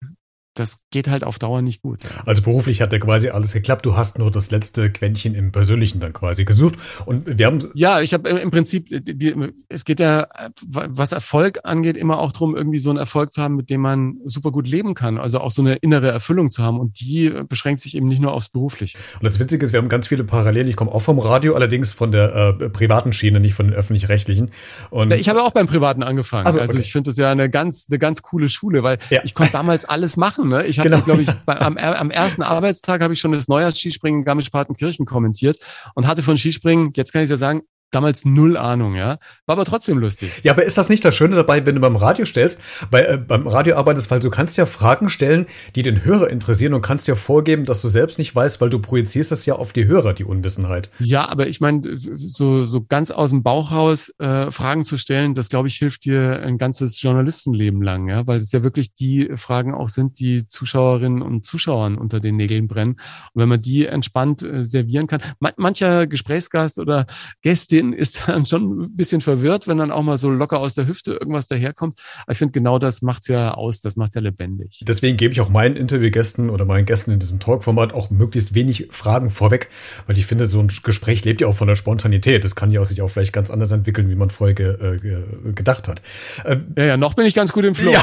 das 0.59 0.79
geht 0.91 1.09
halt 1.09 1.25
auf 1.25 1.39
Dauer 1.39 1.63
nicht 1.63 1.83
gut. 1.83 2.01
Also 2.27 2.43
beruflich 2.43 2.81
hat 2.81 2.93
ja 2.93 2.99
quasi 2.99 3.29
alles 3.29 3.53
geklappt. 3.53 3.87
Du 3.87 3.97
hast 3.97 4.19
nur 4.19 4.31
das 4.31 4.51
letzte 4.51 4.91
Quäntchen 4.91 5.35
im 5.35 5.53
Persönlichen 5.53 6.01
dann 6.01 6.13
quasi 6.13 6.45
gesucht. 6.45 6.77
Und 7.07 7.39
wir 7.39 7.47
haben. 7.47 7.69
Ja, 7.75 8.01
ich 8.01 8.15
habe 8.15 8.29
im 8.29 8.51
Prinzip, 8.51 8.89
die, 8.91 9.35
es 9.69 9.85
geht 9.85 10.01
ja, 10.01 10.27
was 10.67 11.13
Erfolg 11.13 11.61
angeht, 11.65 11.97
immer 11.97 12.19
auch 12.19 12.33
darum, 12.33 12.57
irgendwie 12.57 12.79
so 12.79 12.91
einen 12.91 12.99
Erfolg 12.99 13.33
zu 13.33 13.43
haben, 13.43 13.57
mit 13.57 13.71
dem 13.71 13.81
man 13.81 14.19
super 14.25 14.51
gut 14.51 14.69
leben 14.69 14.95
kann. 14.95 15.19
Also 15.19 15.41
auch 15.41 15.51
so 15.51 15.63
eine 15.63 15.77
innere 15.77 16.09
Erfüllung 16.09 16.51
zu 16.51 16.63
haben. 16.63 16.81
Und 16.81 17.01
die 17.01 17.33
beschränkt 17.49 17.81
sich 17.81 17.97
eben 17.97 18.07
nicht 18.07 18.21
nur 18.21 18.33
aufs 18.33 18.49
Berufliche. 18.49 18.99
Und 19.15 19.25
das 19.25 19.39
Witzige 19.39 19.65
ist, 19.65 19.73
wir 19.73 19.81
haben 19.81 19.89
ganz 19.89 20.09
viele 20.09 20.25
Parallelen. 20.25 20.69
Ich 20.69 20.77
komme 20.77 20.93
auch 20.93 21.03
vom 21.03 21.19
Radio, 21.19 21.55
allerdings 21.55 21.93
von 21.93 22.13
der 22.13 22.57
äh, 22.61 22.69
privaten 22.71 23.13
Schiene, 23.13 23.41
nicht 23.41 23.55
von 23.55 23.67
den 23.67 23.75
öffentlich-rechtlichen. 23.75 24.51
Und 24.91 25.13
ich 25.13 25.29
habe 25.29 25.43
auch 25.43 25.53
beim 25.53 25.67
Privaten 25.67 26.03
angefangen. 26.03 26.47
Also, 26.47 26.59
okay. 26.59 26.69
also 26.69 26.81
ich 26.81 26.93
finde 26.93 27.11
das 27.11 27.17
ja 27.17 27.31
eine 27.31 27.51
ganz, 27.51 27.87
eine 27.89 27.99
ganz 27.99 28.23
coole 28.23 28.49
Schule, 28.49 28.83
weil 28.83 28.99
ja. 29.11 29.21
ich 29.25 29.35
konnte 29.35 29.53
damals 29.53 29.85
alles 29.85 30.17
machen. 30.17 30.48
Ne? 30.49 30.67
Ich 30.67 30.79
habe, 30.79 30.91
genau. 30.91 31.03
glaube 31.03 31.23
ich, 31.23 31.31
bei, 31.47 31.61
am, 31.61 31.77
am, 31.77 32.11
ersten 32.11 32.43
Arbeitstag 32.43 33.03
habe 33.03 33.13
ich 33.13 33.21
schon 33.21 33.33
das 33.33 33.49
Neujahrsskispringen 33.49 34.21
in 34.21 34.25
Garmisch-Partenkirchen 34.25 35.07
kommentiert 35.07 35.59
und 35.95 36.07
hatte 36.07 36.23
von 36.23 36.37
Skispringen, 36.37 36.93
jetzt 36.97 37.13
kann 37.13 37.23
ich 37.23 37.31
ja 37.31 37.37
sagen, 37.37 37.63
damals 37.91 38.25
null 38.25 38.57
Ahnung, 38.57 38.95
ja. 38.95 39.19
War 39.47 39.57
aber 39.57 39.65
trotzdem 39.65 39.99
lustig. 39.99 40.41
Ja, 40.43 40.53
aber 40.53 40.65
ist 40.65 40.77
das 40.77 40.89
nicht 40.89 41.05
das 41.05 41.15
Schöne 41.15 41.37
dabei, 41.37 41.65
wenn 41.65 41.75
du 41.75 41.81
beim 41.81 41.97
Radio 41.97 42.25
stellst, 42.25 42.61
bei, 42.91 43.03
äh, 43.03 43.19
beim 43.19 43.47
Radio 43.47 43.77
arbeitest, 43.77 44.11
weil 44.11 44.21
du 44.21 44.31
kannst 44.31 44.57
ja 44.57 44.67
Fragen 44.67 45.09
stellen, 45.09 45.47
die 45.75 45.83
den 45.83 46.05
Hörer 46.05 46.29
interessieren 46.29 46.75
und 46.75 46.83
kannst 46.83 47.09
ja 47.09 47.15
vorgeben, 47.15 47.65
dass 47.65 47.83
du 47.83 47.89
selbst 47.89 48.19
nicht 48.19 48.35
weißt, 48.35 48.61
weil 48.61 48.71
du 48.71 48.79
projizierst 48.79 49.31
das 49.31 49.47
ja 49.47 49.55
auf 49.55 49.73
die 49.73 49.87
Hörer, 49.87 50.13
die 50.13 50.25
Unwissenheit. 50.25 50.91
Ja, 50.99 51.29
aber 51.29 51.47
ich 51.47 51.61
meine, 51.61 51.81
so, 51.97 52.67
so 52.67 52.85
ganz 52.85 53.11
aus 53.11 53.31
dem 53.31 53.43
Bauch 53.43 53.73
raus 53.73 54.13
äh, 54.19 54.51
Fragen 54.51 54.85
zu 54.85 54.99
stellen, 54.99 55.35
das 55.35 55.49
glaube 55.49 55.69
ich 55.69 55.77
hilft 55.77 56.05
dir 56.05 56.43
ein 56.43 56.59
ganzes 56.59 57.01
Journalistenleben 57.01 57.83
lang, 57.83 58.09
ja, 58.09 58.27
weil 58.27 58.39
es 58.39 58.53
ja 58.53 58.63
wirklich 58.63 58.93
die 58.93 59.31
Fragen 59.37 59.75
auch 59.75 59.89
sind, 59.89 60.19
die 60.19 60.47
Zuschauerinnen 60.47 61.23
und 61.23 61.47
Zuschauern 61.47 61.97
unter 61.97 62.21
den 62.21 62.37
Nägeln 62.37 62.69
brennen. 62.69 62.97
Und 63.33 63.43
wenn 63.43 63.49
man 63.49 63.63
die 63.63 63.87
entspannt 63.87 64.43
äh, 64.43 64.65
servieren 64.65 65.07
kann, 65.07 65.23
man, 65.41 65.53
mancher 65.57 66.07
Gesprächsgast 66.07 66.79
oder 66.79 67.07
Gäste 67.43 67.78
Kind 67.79 67.95
ist 67.95 68.23
dann 68.27 68.45
schon 68.45 68.83
ein 68.83 68.97
bisschen 68.97 69.21
verwirrt, 69.21 69.69
wenn 69.69 69.79
dann 69.79 69.93
auch 69.93 70.03
mal 70.03 70.19
so 70.19 70.31
locker 70.31 70.59
aus 70.59 70.75
der 70.75 70.87
Hüfte 70.87 71.13
irgendwas 71.13 71.49
daherkommt. 71.49 71.99
Aber 72.23 72.33
ich 72.33 72.39
finde, 72.39 72.53
genau 72.53 72.79
das 72.79 73.03
macht's 73.03 73.29
ja 73.29 73.55
aus, 73.55 73.81
das 73.81 73.97
macht's 73.97 74.15
ja 74.15 74.21
lebendig. 74.21 74.81
Deswegen 74.87 75.17
gebe 75.17 75.33
ich 75.33 75.41
auch 75.41 75.49
meinen 75.49 75.77
Interviewgästen 75.77 76.51
oder 76.51 76.65
meinen 76.65 76.87
Gästen 76.87 77.13
in 77.13 77.21
diesem 77.21 77.39
Talkformat 77.39 77.93
auch 77.93 78.11
möglichst 78.11 78.55
wenig 78.55 78.89
Fragen 78.91 79.31
vorweg, 79.31 79.69
weil 80.07 80.19
ich 80.19 80.27
finde, 80.27 80.47
so 80.47 80.59
ein 80.61 80.69
Gespräch 80.83 81.25
lebt 81.25 81.41
ja 81.41 81.47
auch 81.47 81.55
von 81.55 81.69
der 81.69 81.77
Spontanität. 81.77 82.45
Das 82.45 82.57
kann 82.57 82.73
ja 82.73 82.81
auch 82.81 82.87
sich 82.87 83.01
auch 83.03 83.09
vielleicht 83.09 83.33
ganz 83.33 83.51
anders 83.51 83.71
entwickeln, 83.71 84.11
wie 84.11 84.17
man 84.17 84.31
vorher 84.31 84.55
ge, 84.55 84.97
äh, 84.97 85.53
gedacht 85.53 85.89
hat. 85.89 86.03
Ähm, 86.45 86.67
ja, 86.77 86.85
ja, 86.85 86.97
noch 86.97 87.15
bin 87.15 87.27
ich 87.27 87.35
ganz 87.35 87.53
gut 87.53 87.65
im 87.65 87.75
Flow. 87.75 87.93
Ja. 87.93 88.03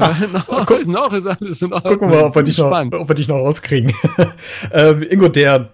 Also, 0.00 0.24
äh, 0.24 0.84
noch, 0.86 0.86
noch, 0.86 1.12
ist 1.14 1.26
alles 1.26 1.62
in 1.62 1.72
Ordnung. 1.72 1.92
Gucken 1.94 2.10
wir 2.10 2.16
mal, 2.16 2.24
ob 2.24 2.34
wir 2.34 2.42
dich 2.42 2.58
noch, 2.58 2.70
ob 2.92 3.08
wir 3.08 3.14
dich 3.14 3.28
noch 3.28 3.36
rauskriegen. 3.36 3.92
äh, 4.72 4.92
Ingo, 5.04 5.28
der 5.28 5.70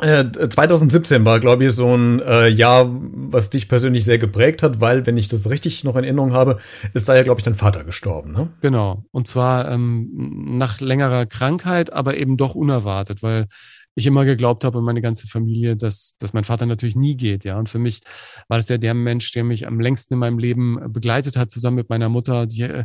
2017 0.00 1.22
äh, 1.22 1.26
war, 1.26 1.40
glaube 1.40 1.64
ich, 1.64 1.72
so 1.72 1.94
ein 1.94 2.20
äh, 2.20 2.48
Jahr, 2.48 2.86
was 2.90 3.50
dich 3.50 3.68
persönlich 3.68 4.04
sehr 4.04 4.18
geprägt 4.18 4.62
hat, 4.62 4.80
weil, 4.80 5.06
wenn 5.06 5.16
ich 5.16 5.28
das 5.28 5.50
richtig 5.50 5.84
noch 5.84 5.96
in 5.96 6.04
Erinnerung 6.04 6.32
habe, 6.32 6.58
ist 6.94 7.08
da 7.08 7.14
ja, 7.14 7.22
glaube 7.22 7.40
ich, 7.40 7.44
dein 7.44 7.54
Vater 7.54 7.84
gestorben, 7.84 8.32
ne? 8.32 8.48
Genau. 8.60 9.04
Und 9.12 9.28
zwar 9.28 9.70
ähm, 9.70 10.56
nach 10.58 10.80
längerer 10.80 11.26
Krankheit, 11.26 11.92
aber 11.92 12.16
eben 12.16 12.36
doch 12.36 12.54
unerwartet, 12.54 13.22
weil 13.22 13.46
ich 13.94 14.06
immer 14.06 14.24
geglaubt 14.24 14.64
habe 14.64 14.78
und 14.78 14.84
meine 14.84 15.00
ganze 15.00 15.26
Familie, 15.26 15.76
dass, 15.76 16.16
dass 16.18 16.32
mein 16.32 16.44
Vater 16.44 16.66
natürlich 16.66 16.96
nie 16.96 17.16
geht, 17.16 17.44
ja. 17.44 17.58
Und 17.58 17.68
für 17.68 17.78
mich 17.78 18.00
war 18.48 18.58
das 18.58 18.68
ja 18.68 18.78
der 18.78 18.94
Mensch, 18.94 19.32
der 19.32 19.44
mich 19.44 19.66
am 19.66 19.80
längsten 19.80 20.14
in 20.14 20.20
meinem 20.20 20.38
Leben 20.38 20.78
begleitet 20.92 21.36
hat, 21.36 21.50
zusammen 21.50 21.76
mit 21.76 21.90
meiner 21.90 22.08
Mutter. 22.08 22.46
Die, 22.46 22.62
äh, 22.62 22.84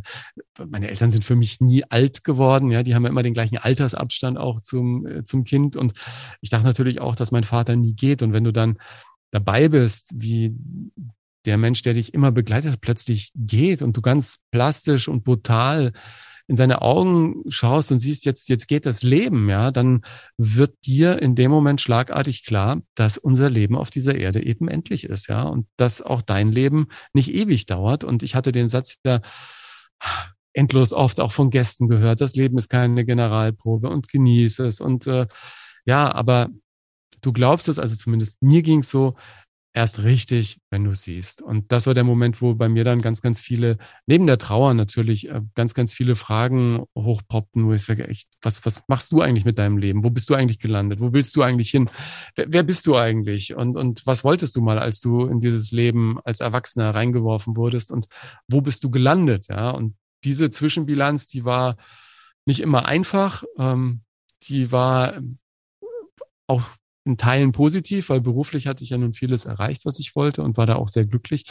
meine 0.68 0.88
Eltern 0.88 1.10
sind 1.10 1.24
für 1.24 1.36
mich 1.36 1.60
nie 1.60 1.84
alt 1.84 2.24
geworden, 2.24 2.70
ja. 2.70 2.82
Die 2.82 2.94
haben 2.94 3.04
ja 3.04 3.10
immer 3.10 3.22
den 3.22 3.34
gleichen 3.34 3.58
Altersabstand 3.58 4.38
auch 4.38 4.60
zum, 4.60 5.06
äh, 5.06 5.24
zum 5.24 5.44
Kind. 5.44 5.76
Und 5.76 5.92
ich 6.40 6.50
dachte 6.50 6.66
natürlich 6.66 7.00
auch, 7.00 7.16
dass 7.16 7.32
mein 7.32 7.44
Vater 7.44 7.76
nie 7.76 7.94
geht. 7.94 8.22
Und 8.22 8.32
wenn 8.32 8.44
du 8.44 8.52
dann 8.52 8.78
dabei 9.30 9.68
bist, 9.68 10.12
wie 10.16 10.54
der 11.44 11.58
Mensch, 11.58 11.82
der 11.82 11.94
dich 11.94 12.14
immer 12.14 12.32
begleitet 12.32 12.72
hat, 12.72 12.80
plötzlich 12.80 13.32
geht 13.34 13.82
und 13.82 13.96
du 13.96 14.02
ganz 14.02 14.42
plastisch 14.50 15.08
und 15.08 15.24
brutal 15.24 15.92
in 16.48 16.56
seine 16.56 16.82
Augen 16.82 17.42
schaust 17.48 17.90
und 17.90 17.98
siehst, 17.98 18.24
jetzt, 18.24 18.48
jetzt 18.48 18.68
geht 18.68 18.86
das 18.86 19.02
Leben, 19.02 19.48
ja, 19.48 19.72
dann 19.72 20.02
wird 20.36 20.74
dir 20.86 21.20
in 21.20 21.34
dem 21.34 21.50
Moment 21.50 21.80
schlagartig 21.80 22.44
klar, 22.44 22.82
dass 22.94 23.18
unser 23.18 23.50
Leben 23.50 23.74
auf 23.74 23.90
dieser 23.90 24.14
Erde 24.14 24.44
eben 24.44 24.68
endlich 24.68 25.04
ist, 25.04 25.28
ja, 25.28 25.42
und 25.42 25.66
dass 25.76 26.02
auch 26.02 26.22
dein 26.22 26.52
Leben 26.52 26.86
nicht 27.12 27.34
ewig 27.34 27.66
dauert. 27.66 28.04
Und 28.04 28.22
ich 28.22 28.36
hatte 28.36 28.52
den 28.52 28.68
Satz 28.68 28.98
ja 29.04 29.20
endlos 30.56 30.92
oft 30.92 31.20
auch 31.20 31.32
von 31.32 31.50
Gästen 31.50 31.88
gehört, 31.88 32.20
das 32.20 32.34
Leben 32.34 32.58
ist 32.58 32.68
keine 32.68 33.04
Generalprobe 33.04 33.88
und 33.88 34.08
genieße 34.08 34.66
es. 34.66 34.80
Und 34.80 35.06
äh, 35.06 35.26
ja, 35.84 36.12
aber 36.12 36.48
du 37.20 37.32
glaubst 37.32 37.68
es, 37.68 37.78
also 37.78 37.94
zumindest 37.96 38.42
mir 38.42 38.62
ging 38.62 38.80
es 38.80 38.90
so, 38.90 39.14
erst 39.76 40.04
richtig, 40.04 40.58
wenn 40.70 40.84
du 40.84 40.92
siehst. 40.92 41.42
Und 41.42 41.70
das 41.70 41.86
war 41.86 41.92
der 41.92 42.02
Moment, 42.02 42.40
wo 42.40 42.54
bei 42.54 42.66
mir 42.66 42.82
dann 42.82 43.02
ganz, 43.02 43.20
ganz 43.20 43.40
viele, 43.40 43.76
neben 44.06 44.26
der 44.26 44.38
Trauer 44.38 44.72
natürlich, 44.72 45.28
äh, 45.28 45.42
ganz, 45.54 45.74
ganz 45.74 45.92
viele 45.92 46.16
Fragen 46.16 46.84
hochpoppten, 46.96 47.66
wo 47.66 47.74
ich 47.74 47.82
sage, 47.82 48.08
echt, 48.08 48.30
was, 48.40 48.64
was 48.64 48.84
machst 48.88 49.12
du 49.12 49.20
eigentlich 49.20 49.44
mit 49.44 49.58
deinem 49.58 49.76
Leben? 49.76 50.02
Wo 50.02 50.08
bist 50.08 50.30
du 50.30 50.34
eigentlich 50.34 50.60
gelandet? 50.60 51.00
Wo 51.00 51.12
willst 51.12 51.36
du 51.36 51.42
eigentlich 51.42 51.70
hin? 51.70 51.90
Wer, 52.36 52.46
wer 52.48 52.62
bist 52.62 52.86
du 52.86 52.96
eigentlich? 52.96 53.54
Und, 53.54 53.76
und 53.76 54.06
was 54.06 54.24
wolltest 54.24 54.56
du 54.56 54.62
mal, 54.62 54.78
als 54.78 55.00
du 55.00 55.26
in 55.26 55.40
dieses 55.40 55.72
Leben 55.72 56.18
als 56.24 56.40
Erwachsener 56.40 56.94
reingeworfen 56.94 57.54
wurdest? 57.56 57.92
Und 57.92 58.06
wo 58.48 58.62
bist 58.62 58.82
du 58.82 58.90
gelandet? 58.90 59.48
Ja, 59.50 59.72
und 59.72 59.94
diese 60.26 60.50
Zwischenbilanz, 60.50 61.28
die 61.28 61.44
war 61.44 61.76
nicht 62.44 62.60
immer 62.60 62.84
einfach. 62.84 63.44
Ähm, 63.58 64.02
die 64.42 64.70
war 64.72 65.14
auch 66.46 66.62
in 67.04 67.16
Teilen 67.16 67.52
positiv, 67.52 68.08
weil 68.08 68.20
beruflich 68.20 68.66
hatte 68.66 68.82
ich 68.82 68.90
ja 68.90 68.98
nun 68.98 69.14
vieles 69.14 69.44
erreicht, 69.44 69.86
was 69.86 70.00
ich 70.00 70.16
wollte 70.16 70.42
und 70.42 70.56
war 70.56 70.66
da 70.66 70.74
auch 70.74 70.88
sehr 70.88 71.06
glücklich. 71.06 71.44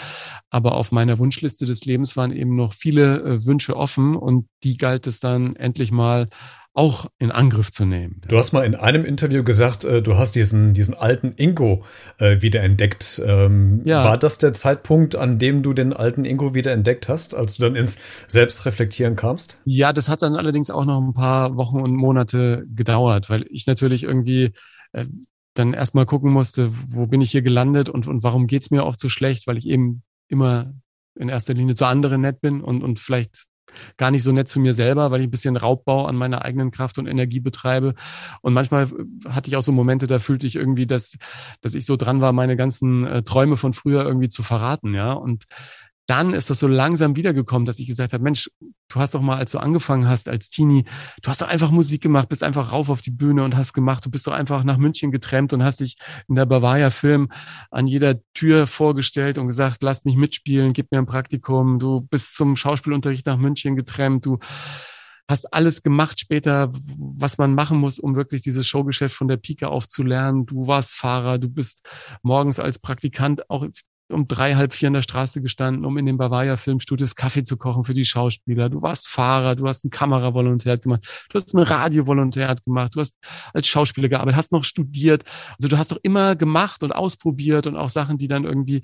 Aber 0.50 0.76
auf 0.76 0.92
meiner 0.92 1.18
Wunschliste 1.18 1.66
des 1.66 1.86
Lebens 1.86 2.18
waren 2.18 2.32
eben 2.32 2.56
noch 2.56 2.74
viele 2.74 3.22
äh, 3.22 3.46
Wünsche 3.46 3.78
offen 3.78 4.16
und 4.16 4.48
die 4.64 4.78
galt 4.78 5.08
es 5.08 5.22
dann 5.22 5.56
endlich 5.56 5.92
mal 5.92 6.28
auch 6.76 7.08
in 7.20 7.32
Angriff 7.32 7.72
zu 7.72 7.86
nehmen. 7.86 8.20
Du 8.28 8.38
hast 8.38 8.52
mal 8.52 8.66
in 8.66 8.76
einem 8.76 9.06
Interview 9.06 9.44
gesagt, 9.44 9.86
äh, 9.86 10.02
du 10.02 10.18
hast 10.18 10.36
diesen, 10.36 10.74
diesen 10.74 10.94
alten 10.94 11.34
Ingo 11.38 11.86
äh, 12.18 12.42
wiederentdeckt. 12.42 13.22
Ähm, 13.26 13.82
ja. 13.86 14.04
War 14.04 14.18
das 14.18 14.38
der 14.40 14.54
Zeitpunkt, 14.54 15.16
an 15.16 15.40
dem 15.40 15.64
du 15.64 15.74
den 15.74 15.94
alten 15.94 16.26
Ingo 16.26 16.54
wiederentdeckt 16.54 17.08
hast, 17.08 17.34
als 17.34 17.56
du 17.56 17.64
dann 17.64 17.78
ins 17.78 17.98
Selbstreflektieren 18.28 19.16
kamst? 19.16 19.62
Ja, 19.64 19.94
das 19.94 20.10
hat 20.10 20.22
dann 20.22 20.36
allerdings 20.36 20.70
auch 20.70 20.84
noch 20.84 21.02
ein 21.02 21.14
paar 21.14 21.56
Wochen 21.56 21.80
und 21.80 21.96
Monate 21.96 22.66
gedauert, 22.68 23.30
weil 23.30 23.46
ich 23.50 23.68
natürlich 23.68 24.04
irgendwie 24.04 24.52
äh, 24.92 25.06
dann 25.54 25.74
erstmal 25.74 26.06
gucken 26.06 26.32
musste, 26.32 26.72
wo 26.90 27.08
bin 27.08 27.22
ich 27.22 27.32
hier 27.32 27.42
gelandet 27.42 27.90
und, 27.90 28.06
und 28.08 28.22
warum 28.24 28.48
geht's 28.48 28.70
mir 28.70 28.86
oft 28.86 29.00
so 29.00 29.08
schlecht, 29.08 29.48
weil 29.48 29.58
ich 29.58 29.68
eben 29.68 30.04
immer 30.28 30.74
in 31.18 31.30
erster 31.30 31.54
Linie 31.54 31.76
zu 31.76 31.86
anderen 31.86 32.20
nett 32.20 32.42
bin 32.42 32.60
und, 32.60 32.84
und 32.84 33.00
vielleicht 33.00 33.46
gar 33.98 34.12
nicht 34.12 34.24
so 34.24 34.32
nett 34.32 34.48
zu 34.48 34.60
mir 34.60 34.74
selber, 34.74 35.12
weil 35.12 35.22
ich 35.22 35.28
ein 35.28 35.32
bisschen 35.32 35.58
Raubbau 35.58 36.06
an 36.06 36.16
meiner 36.16 36.44
eigenen 36.44 36.72
Kraft 36.72 36.98
und 36.98 37.08
Energie 37.08 37.40
betreibe. 37.40 37.94
Und 38.42 38.54
manchmal 38.54 38.88
hatte 39.28 39.50
ich 39.50 39.58
auch 39.58 39.62
so 39.62 39.72
Momente, 39.72 40.08
da 40.08 40.20
fühlte 40.20 40.48
ich 40.48 40.56
irgendwie, 40.56 40.88
dass, 40.88 41.18
dass 41.62 41.76
ich 41.76 41.86
so 41.86 41.96
dran 41.98 42.22
war, 42.22 42.34
meine 42.34 42.56
ganzen 42.56 43.06
äh, 43.06 43.24
Träume 43.24 43.58
von 43.58 43.74
früher 43.74 44.06
irgendwie 44.06 44.30
zu 44.30 44.44
verraten, 44.44 44.94
ja. 44.94 45.14
Und 45.14 45.46
dann 46.08 46.34
ist 46.34 46.50
das 46.50 46.60
so 46.60 46.68
langsam 46.68 47.16
wiedergekommen, 47.16 47.66
dass 47.66 47.80
ich 47.80 47.88
gesagt 47.88 48.14
habe, 48.14 48.24
Mensch, 48.24 48.50
du 48.90 49.00
hast 49.00 49.16
doch 49.16 49.22
mal, 49.22 49.38
als 49.38 49.52
du 49.52 49.58
angefangen 49.58 50.08
hast 50.08 50.30
als 50.30 50.50
Teenie, 50.50 50.86
du 51.22 51.30
hast 51.30 51.42
doch 51.42 51.48
einfach 51.48 51.72
Musik 51.72 52.02
gemacht, 52.02 52.30
bist 52.30 52.44
einfach 52.44 52.72
rauf 52.72 52.90
auf 52.90 53.02
die 53.02 53.12
Bühne 53.12 53.44
und 53.44 53.58
hast 53.58 53.74
gemacht, 53.74 54.06
du 54.06 54.12
bist 54.12 54.28
doch 54.28 54.34
einfach 54.34 54.64
nach 54.64 54.78
München 54.78 55.12
getrennt 55.12 55.54
und 55.54 55.64
hast 55.64 55.80
dich 55.80 55.98
in 56.28 56.36
der 56.36 56.46
Bavaria 56.46 56.92
Film 56.92 57.30
an 57.72 57.88
jeder 57.88 58.20
Tür 58.34 58.68
vorgestellt 58.68 59.38
und 59.38 59.48
gesagt, 59.48 59.82
lass 59.82 60.06
mich 60.06 60.16
mitspielen, 60.16 60.74
gib 60.74 60.92
mir 60.92 61.00
ein 61.00 61.08
Praktikum, 61.08 61.80
du 61.80 62.02
bist 62.02 62.36
zum 62.36 62.56
Schauspielunterricht 62.56 63.26
nach 63.26 63.38
München 63.38 63.76
getrennt, 63.76 64.26
du 64.26 64.38
hast 65.28 65.52
alles 65.54 65.82
gemacht 65.82 66.20
später, 66.20 66.70
was 66.72 67.40
man 67.40 67.56
machen 67.56 67.80
muss, 67.80 67.98
um 67.98 68.16
wirklich 68.16 68.44
dieses 68.44 68.68
Showgeschäft 68.68 69.16
von 69.16 69.28
der 69.28 69.38
Pike 69.38 69.70
auf 69.70 69.88
zu 69.88 70.04
lernen. 70.04 70.46
Du 70.46 70.68
warst 70.68 70.94
Fahrer, 70.94 71.40
du 71.40 71.50
bist 71.50 71.88
morgens 72.22 72.60
als 72.60 72.78
Praktikant 72.78 73.50
auch 73.50 73.66
um 74.10 74.28
drei, 74.28 74.56
halb 74.56 74.74
vier 74.74 74.88
in 74.88 74.94
der 74.94 75.02
Straße 75.02 75.42
gestanden, 75.42 75.86
um 75.86 75.98
in 75.98 76.06
den 76.06 76.18
Bavaria 76.18 76.58
Filmstudios 76.58 77.16
Kaffee 77.16 77.44
zu 77.44 77.58
kochen 77.58 77.84
für 77.84 77.94
die 77.94 78.06
Schauspieler. 78.06 78.70
Du 78.70 78.82
warst 78.82 79.08
Fahrer, 79.08 79.56
du 79.56 79.68
hast 79.68 79.84
ein 79.84 79.90
Kameravolontär 79.90 80.78
gemacht, 80.78 81.28
du 81.30 81.36
hast 81.36 81.54
ein 81.54 81.60
Radiovolontär 81.60 82.56
gemacht, 82.64 82.96
du 82.96 83.00
hast 83.00 83.16
als 83.54 83.68
Schauspieler 83.68 84.10
gearbeitet, 84.10 84.38
hast 84.38 84.52
noch 84.52 84.64
studiert. 84.64 85.24
Also 85.58 85.68
du 85.70 85.78
hast 85.78 85.92
doch 85.92 86.00
immer 86.04 86.36
gemacht 86.36 86.84
und 86.84 86.92
ausprobiert 86.92 87.68
und 87.68 87.76
auch 87.76 87.90
Sachen, 87.90 88.18
die 88.18 88.28
dann 88.28 88.44
irgendwie 88.44 88.82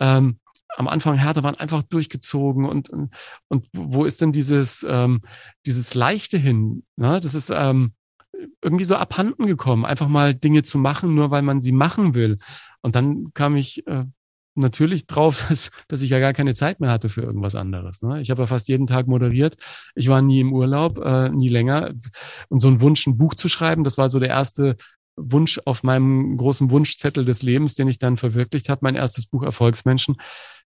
ähm, 0.00 0.38
am 0.76 0.88
Anfang 0.88 1.16
härter 1.16 1.44
waren, 1.44 1.54
einfach 1.54 1.82
durchgezogen 1.82 2.64
und, 2.64 2.90
und, 2.90 3.14
und 3.48 3.66
wo 3.72 4.04
ist 4.04 4.20
denn 4.20 4.32
dieses, 4.32 4.84
ähm, 4.88 5.20
dieses 5.66 5.94
Leichte 5.94 6.36
hin? 6.36 6.84
Ne? 6.96 7.20
Das 7.20 7.34
ist 7.34 7.50
ähm, 7.50 7.92
irgendwie 8.60 8.84
so 8.84 8.96
abhanden 8.96 9.46
gekommen, 9.46 9.84
einfach 9.84 10.08
mal 10.08 10.34
Dinge 10.34 10.62
zu 10.62 10.78
machen, 10.78 11.14
nur 11.14 11.30
weil 11.30 11.42
man 11.42 11.60
sie 11.60 11.72
machen 11.72 12.14
will. 12.14 12.38
Und 12.82 12.94
dann 12.94 13.32
kam 13.34 13.56
ich 13.56 13.86
äh, 13.86 14.04
natürlich 14.54 15.06
drauf, 15.06 15.46
dass, 15.48 15.70
dass 15.88 16.02
ich 16.02 16.10
ja 16.10 16.18
gar 16.18 16.32
keine 16.32 16.54
Zeit 16.54 16.80
mehr 16.80 16.90
hatte 16.90 17.08
für 17.08 17.22
irgendwas 17.22 17.54
anderes. 17.54 18.02
Ne? 18.02 18.20
Ich 18.20 18.30
habe 18.30 18.42
ja 18.42 18.46
fast 18.46 18.68
jeden 18.68 18.86
Tag 18.86 19.06
moderiert. 19.06 19.56
Ich 19.94 20.08
war 20.08 20.22
nie 20.22 20.40
im 20.40 20.52
Urlaub, 20.52 20.98
äh, 20.98 21.30
nie 21.30 21.48
länger. 21.48 21.92
Und 22.48 22.60
so 22.60 22.68
ein 22.68 22.80
Wunsch, 22.80 23.06
ein 23.06 23.16
Buch 23.16 23.34
zu 23.34 23.48
schreiben, 23.48 23.84
das 23.84 23.98
war 23.98 24.10
so 24.10 24.18
der 24.18 24.30
erste 24.30 24.76
Wunsch 25.16 25.60
auf 25.64 25.82
meinem 25.82 26.36
großen 26.36 26.70
Wunschzettel 26.70 27.24
des 27.24 27.42
Lebens, 27.42 27.74
den 27.74 27.88
ich 27.88 27.98
dann 27.98 28.16
verwirklicht 28.16 28.68
habe, 28.68 28.80
mein 28.82 28.96
erstes 28.96 29.26
Buch 29.26 29.42
Erfolgsmenschen. 29.42 30.16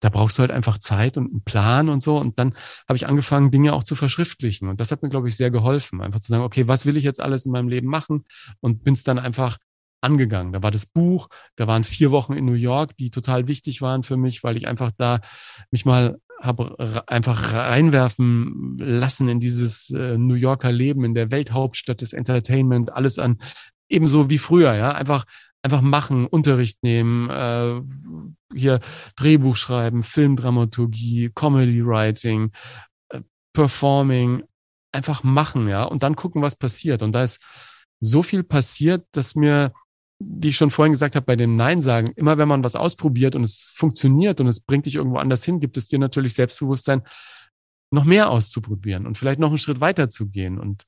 Da 0.00 0.10
brauchst 0.10 0.38
du 0.38 0.42
halt 0.42 0.52
einfach 0.52 0.78
Zeit 0.78 1.16
und 1.16 1.28
einen 1.28 1.42
Plan 1.42 1.88
und 1.88 2.04
so. 2.04 2.18
Und 2.18 2.38
dann 2.38 2.54
habe 2.86 2.96
ich 2.96 3.08
angefangen, 3.08 3.50
Dinge 3.50 3.72
auch 3.72 3.82
zu 3.82 3.96
verschriftlichen. 3.96 4.68
Und 4.68 4.80
das 4.80 4.92
hat 4.92 5.02
mir, 5.02 5.08
glaube 5.08 5.26
ich, 5.28 5.36
sehr 5.36 5.50
geholfen. 5.50 6.00
Einfach 6.00 6.20
zu 6.20 6.28
sagen, 6.28 6.44
okay, 6.44 6.68
was 6.68 6.86
will 6.86 6.96
ich 6.96 7.02
jetzt 7.02 7.20
alles 7.20 7.46
in 7.46 7.52
meinem 7.52 7.68
Leben 7.68 7.88
machen? 7.88 8.24
Und 8.60 8.84
bin 8.84 8.94
es 8.94 9.02
dann 9.02 9.18
einfach 9.18 9.58
angegangen. 10.00 10.52
Da 10.52 10.62
war 10.62 10.70
das 10.70 10.86
Buch, 10.86 11.28
da 11.56 11.66
waren 11.66 11.84
vier 11.84 12.10
Wochen 12.10 12.34
in 12.34 12.44
New 12.44 12.52
York, 12.52 12.96
die 12.96 13.10
total 13.10 13.48
wichtig 13.48 13.82
waren 13.82 14.02
für 14.02 14.16
mich, 14.16 14.44
weil 14.44 14.56
ich 14.56 14.68
einfach 14.68 14.92
da 14.96 15.20
mich 15.70 15.84
mal 15.84 16.18
habe 16.40 17.02
einfach 17.08 17.52
reinwerfen 17.52 18.76
lassen 18.78 19.28
in 19.28 19.40
dieses 19.40 19.90
äh, 19.90 20.16
New 20.16 20.34
Yorker 20.34 20.70
Leben, 20.70 21.04
in 21.04 21.14
der 21.14 21.32
Welthauptstadt 21.32 22.00
des 22.00 22.12
Entertainment, 22.12 22.92
alles 22.92 23.18
an 23.18 23.38
ebenso 23.88 24.30
wie 24.30 24.38
früher, 24.38 24.74
ja, 24.74 24.92
einfach 24.92 25.24
einfach 25.62 25.80
machen, 25.80 26.26
Unterricht 26.26 26.82
nehmen, 26.82 27.30
äh, 27.30 27.80
hier 28.54 28.80
Drehbuch 29.16 29.56
schreiben, 29.56 30.02
Filmdramaturgie, 30.02 31.30
Comedy 31.34 31.84
Writing, 31.84 32.52
äh, 33.10 33.22
Performing, 33.52 34.44
einfach 34.92 35.24
machen, 35.24 35.68
ja, 35.68 35.84
und 35.84 36.02
dann 36.02 36.16
gucken, 36.16 36.42
was 36.42 36.56
passiert. 36.56 37.02
Und 37.02 37.12
da 37.12 37.24
ist 37.24 37.42
so 38.00 38.22
viel 38.22 38.44
passiert, 38.44 39.04
dass 39.12 39.34
mir, 39.34 39.72
wie 40.18 40.48
ich 40.48 40.56
schon 40.56 40.70
vorhin 40.70 40.92
gesagt 40.92 41.16
habe, 41.16 41.26
bei 41.26 41.36
dem 41.36 41.56
Nein 41.56 41.80
sagen, 41.80 42.12
immer 42.16 42.38
wenn 42.38 42.48
man 42.48 42.64
was 42.64 42.76
ausprobiert 42.76 43.36
und 43.36 43.44
es 43.44 43.72
funktioniert 43.74 44.40
und 44.40 44.48
es 44.48 44.60
bringt 44.60 44.86
dich 44.86 44.96
irgendwo 44.96 45.18
anders 45.18 45.44
hin, 45.44 45.60
gibt 45.60 45.76
es 45.76 45.88
dir 45.88 45.98
natürlich 45.98 46.34
Selbstbewusstsein, 46.34 47.02
noch 47.90 48.04
mehr 48.04 48.30
auszuprobieren 48.30 49.06
und 49.06 49.16
vielleicht 49.16 49.40
noch 49.40 49.48
einen 49.48 49.58
Schritt 49.58 49.80
weiter 49.80 50.10
zu 50.10 50.28
gehen. 50.28 50.58
Und 50.58 50.84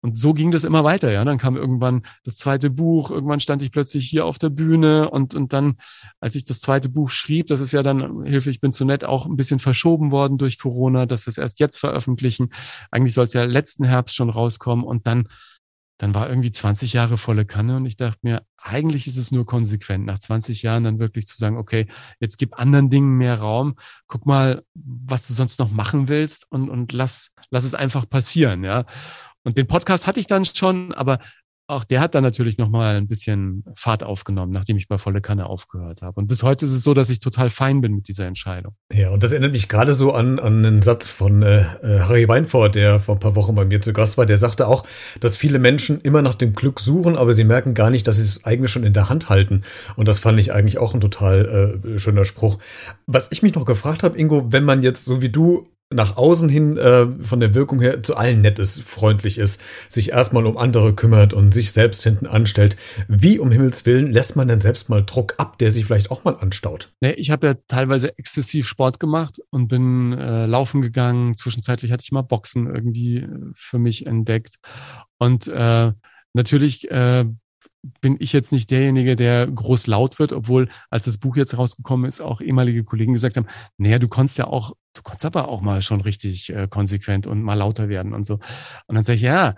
und 0.00 0.16
so 0.16 0.32
ging 0.32 0.52
das 0.52 0.62
immer 0.62 0.84
weiter, 0.84 1.10
ja. 1.10 1.24
Dann 1.24 1.38
kam 1.38 1.56
irgendwann 1.56 2.02
das 2.22 2.36
zweite 2.36 2.70
Buch, 2.70 3.10
irgendwann 3.10 3.40
stand 3.40 3.62
ich 3.62 3.72
plötzlich 3.72 4.08
hier 4.08 4.26
auf 4.26 4.38
der 4.38 4.50
Bühne 4.50 5.10
und, 5.10 5.34
und 5.34 5.52
dann, 5.52 5.76
als 6.20 6.36
ich 6.36 6.44
das 6.44 6.60
zweite 6.60 6.88
Buch 6.88 7.10
schrieb, 7.10 7.48
das 7.48 7.58
ist 7.58 7.72
ja 7.72 7.82
dann, 7.82 8.22
Hilfe, 8.22 8.50
ich 8.50 8.60
bin 8.60 8.70
zu 8.70 8.84
nett, 8.84 9.02
auch 9.02 9.26
ein 9.26 9.36
bisschen 9.36 9.58
verschoben 9.58 10.12
worden 10.12 10.38
durch 10.38 10.58
Corona, 10.58 11.06
dass 11.06 11.26
wir 11.26 11.32
es 11.32 11.38
erst 11.38 11.58
jetzt 11.58 11.78
veröffentlichen. 11.78 12.50
Eigentlich 12.92 13.14
soll 13.14 13.24
es 13.24 13.32
ja 13.32 13.42
letzten 13.42 13.84
Herbst 13.84 14.14
schon 14.14 14.30
rauskommen 14.30 14.84
und 14.84 15.08
dann, 15.08 15.26
dann 15.98 16.14
war 16.14 16.28
irgendwie 16.28 16.50
20 16.50 16.92
Jahre 16.92 17.18
volle 17.18 17.44
Kanne 17.44 17.76
und 17.76 17.84
ich 17.84 17.96
dachte 17.96 18.20
mir, 18.22 18.42
eigentlich 18.56 19.06
ist 19.06 19.16
es 19.16 19.32
nur 19.32 19.44
konsequent, 19.46 20.06
nach 20.06 20.18
20 20.18 20.62
Jahren 20.62 20.84
dann 20.84 21.00
wirklich 21.00 21.26
zu 21.26 21.36
sagen, 21.36 21.56
okay, 21.56 21.86
jetzt 22.20 22.38
gib 22.38 22.58
anderen 22.58 22.88
Dingen 22.88 23.16
mehr 23.16 23.38
Raum, 23.38 23.74
guck 24.06 24.24
mal, 24.24 24.62
was 24.74 25.26
du 25.26 25.34
sonst 25.34 25.58
noch 25.58 25.70
machen 25.70 26.08
willst 26.08 26.50
und, 26.50 26.70
und 26.70 26.92
lass, 26.92 27.32
lass 27.50 27.64
es 27.64 27.74
einfach 27.74 28.08
passieren, 28.08 28.64
ja. 28.64 28.84
Und 29.42 29.58
den 29.58 29.66
Podcast 29.66 30.06
hatte 30.06 30.20
ich 30.20 30.26
dann 30.26 30.44
schon, 30.44 30.94
aber 30.94 31.18
auch 31.68 31.84
der 31.84 32.00
hat 32.00 32.14
dann 32.14 32.24
natürlich 32.24 32.56
nochmal 32.56 32.96
ein 32.96 33.06
bisschen 33.06 33.62
Fahrt 33.74 34.02
aufgenommen, 34.02 34.52
nachdem 34.52 34.78
ich 34.78 34.88
bei 34.88 34.96
Volle 34.96 35.20
Kanne 35.20 35.46
aufgehört 35.46 36.00
habe. 36.00 36.18
Und 36.18 36.26
bis 36.26 36.42
heute 36.42 36.64
ist 36.64 36.72
es 36.72 36.82
so, 36.82 36.94
dass 36.94 37.10
ich 37.10 37.20
total 37.20 37.50
fein 37.50 37.82
bin 37.82 37.92
mit 37.94 38.08
dieser 38.08 38.26
Entscheidung. 38.26 38.74
Ja, 38.90 39.10
und 39.10 39.22
das 39.22 39.32
erinnert 39.32 39.52
mich 39.52 39.68
gerade 39.68 39.92
so 39.92 40.12
an, 40.12 40.38
an 40.38 40.64
einen 40.64 40.82
Satz 40.82 41.08
von 41.08 41.42
äh, 41.42 41.60
äh 41.82 42.00
Harry 42.00 42.26
Weinfurt, 42.26 42.74
der 42.74 43.00
vor 43.00 43.16
ein 43.16 43.20
paar 43.20 43.36
Wochen 43.36 43.54
bei 43.54 43.66
mir 43.66 43.82
zu 43.82 43.92
Gast 43.92 44.16
war. 44.16 44.24
Der 44.24 44.38
sagte 44.38 44.66
auch, 44.66 44.86
dass 45.20 45.36
viele 45.36 45.58
Menschen 45.58 46.00
immer 46.00 46.22
nach 46.22 46.34
dem 46.34 46.54
Glück 46.54 46.80
suchen, 46.80 47.16
aber 47.16 47.34
sie 47.34 47.44
merken 47.44 47.74
gar 47.74 47.90
nicht, 47.90 48.08
dass 48.08 48.16
sie 48.16 48.22
es 48.22 48.44
eigentlich 48.46 48.72
schon 48.72 48.84
in 48.84 48.94
der 48.94 49.10
Hand 49.10 49.28
halten. 49.28 49.62
Und 49.96 50.08
das 50.08 50.18
fand 50.18 50.40
ich 50.40 50.54
eigentlich 50.54 50.78
auch 50.78 50.94
ein 50.94 51.02
total 51.02 51.82
äh, 51.84 51.98
schöner 51.98 52.24
Spruch. 52.24 52.58
Was 53.06 53.30
ich 53.30 53.42
mich 53.42 53.54
noch 53.54 53.66
gefragt 53.66 54.02
habe, 54.02 54.18
Ingo, 54.18 54.50
wenn 54.50 54.64
man 54.64 54.82
jetzt 54.82 55.04
so 55.04 55.20
wie 55.20 55.28
du 55.28 55.68
nach 55.90 56.16
außen 56.16 56.48
hin 56.50 56.76
äh, 56.76 57.06
von 57.20 57.40
der 57.40 57.54
Wirkung 57.54 57.80
her 57.80 58.02
zu 58.02 58.16
allen 58.16 58.42
nett 58.42 58.58
ist, 58.58 58.82
freundlich 58.82 59.38
ist, 59.38 59.60
sich 59.88 60.10
erstmal 60.10 60.44
um 60.46 60.58
andere 60.58 60.94
kümmert 60.94 61.32
und 61.32 61.54
sich 61.54 61.72
selbst 61.72 62.02
hinten 62.02 62.26
anstellt. 62.26 62.76
Wie 63.08 63.38
um 63.38 63.50
Himmels 63.50 63.86
Willen 63.86 64.12
lässt 64.12 64.36
man 64.36 64.48
denn 64.48 64.60
selbst 64.60 64.90
mal 64.90 65.02
Druck 65.04 65.34
ab, 65.38 65.56
der 65.58 65.70
sich 65.70 65.86
vielleicht 65.86 66.10
auch 66.10 66.24
mal 66.24 66.36
anstaut? 66.36 66.92
Nee, 67.00 67.12
ich 67.12 67.30
habe 67.30 67.46
ja 67.46 67.54
teilweise 67.68 68.16
exzessiv 68.18 68.68
Sport 68.68 69.00
gemacht 69.00 69.40
und 69.50 69.68
bin 69.68 70.12
äh, 70.12 70.44
laufen 70.44 70.82
gegangen. 70.82 71.36
Zwischenzeitlich 71.36 71.90
hatte 71.90 72.02
ich 72.04 72.12
mal 72.12 72.22
Boxen 72.22 72.66
irgendwie 72.66 73.18
äh, 73.18 73.28
für 73.54 73.78
mich 73.78 74.06
entdeckt. 74.06 74.56
Und 75.18 75.48
äh, 75.48 75.92
natürlich 76.34 76.90
äh, 76.90 77.24
bin 78.00 78.16
ich 78.18 78.32
jetzt 78.32 78.52
nicht 78.52 78.70
derjenige, 78.70 79.16
der 79.16 79.46
groß 79.46 79.86
laut 79.86 80.18
wird, 80.18 80.32
obwohl, 80.32 80.68
als 80.90 81.04
das 81.04 81.18
Buch 81.18 81.36
jetzt 81.36 81.56
rausgekommen 81.56 82.06
ist, 82.06 82.20
auch 82.20 82.40
ehemalige 82.40 82.84
Kollegen 82.84 83.12
gesagt 83.12 83.36
haben, 83.36 83.46
naja, 83.76 83.98
du 83.98 84.08
konntest 84.08 84.38
ja 84.38 84.46
auch, 84.46 84.72
du 84.98 85.02
konntest 85.02 85.24
aber 85.24 85.48
auch 85.48 85.60
mal 85.60 85.80
schon 85.80 86.00
richtig 86.00 86.50
äh, 86.50 86.66
konsequent 86.68 87.26
und 87.26 87.42
mal 87.42 87.54
lauter 87.54 87.88
werden 87.88 88.12
und 88.12 88.24
so. 88.24 88.34
Und 88.86 88.94
dann 88.94 89.04
sage 89.04 89.16
ich, 89.16 89.22
ja, 89.22 89.54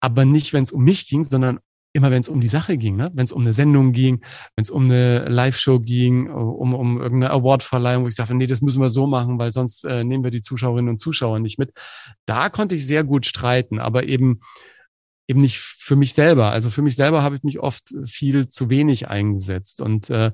aber 0.00 0.24
nicht, 0.24 0.52
wenn 0.52 0.64
es 0.64 0.72
um 0.72 0.84
mich 0.84 1.08
ging, 1.08 1.24
sondern 1.24 1.58
immer 1.94 2.10
wenn 2.10 2.20
es 2.20 2.28
um 2.28 2.40
die 2.40 2.48
Sache 2.48 2.78
ging, 2.78 2.96
ne? 2.96 3.10
wenn 3.14 3.24
es 3.24 3.32
um 3.32 3.42
eine 3.42 3.52
Sendung 3.52 3.92
ging, 3.92 4.22
wenn 4.56 4.62
es 4.62 4.70
um 4.70 4.84
eine 4.84 5.28
Live-Show 5.28 5.80
ging, 5.80 6.30
um, 6.30 6.74
um 6.74 7.00
irgendeine 7.00 7.32
Award-Verleihung, 7.32 8.04
wo 8.04 8.08
ich 8.08 8.14
sage, 8.14 8.34
nee, 8.34 8.46
das 8.46 8.62
müssen 8.62 8.80
wir 8.80 8.88
so 8.88 9.06
machen, 9.06 9.38
weil 9.38 9.52
sonst 9.52 9.84
äh, 9.84 10.02
nehmen 10.02 10.24
wir 10.24 10.30
die 10.30 10.40
Zuschauerinnen 10.40 10.88
und 10.88 11.00
Zuschauer 11.00 11.38
nicht 11.38 11.58
mit. 11.58 11.72
Da 12.24 12.48
konnte 12.48 12.74
ich 12.74 12.86
sehr 12.86 13.04
gut 13.04 13.26
streiten, 13.26 13.78
aber 13.78 14.04
eben 14.04 14.40
eben 15.28 15.40
nicht 15.40 15.58
für 15.58 15.96
mich 15.96 16.12
selber. 16.14 16.50
Also 16.50 16.70
für 16.70 16.82
mich 16.82 16.96
selber 16.96 17.22
habe 17.22 17.36
ich 17.36 17.42
mich 17.42 17.60
oft 17.60 17.94
viel 18.04 18.48
zu 18.48 18.70
wenig 18.70 19.08
eingesetzt. 19.08 19.80
Und 19.80 20.10
äh, 20.10 20.32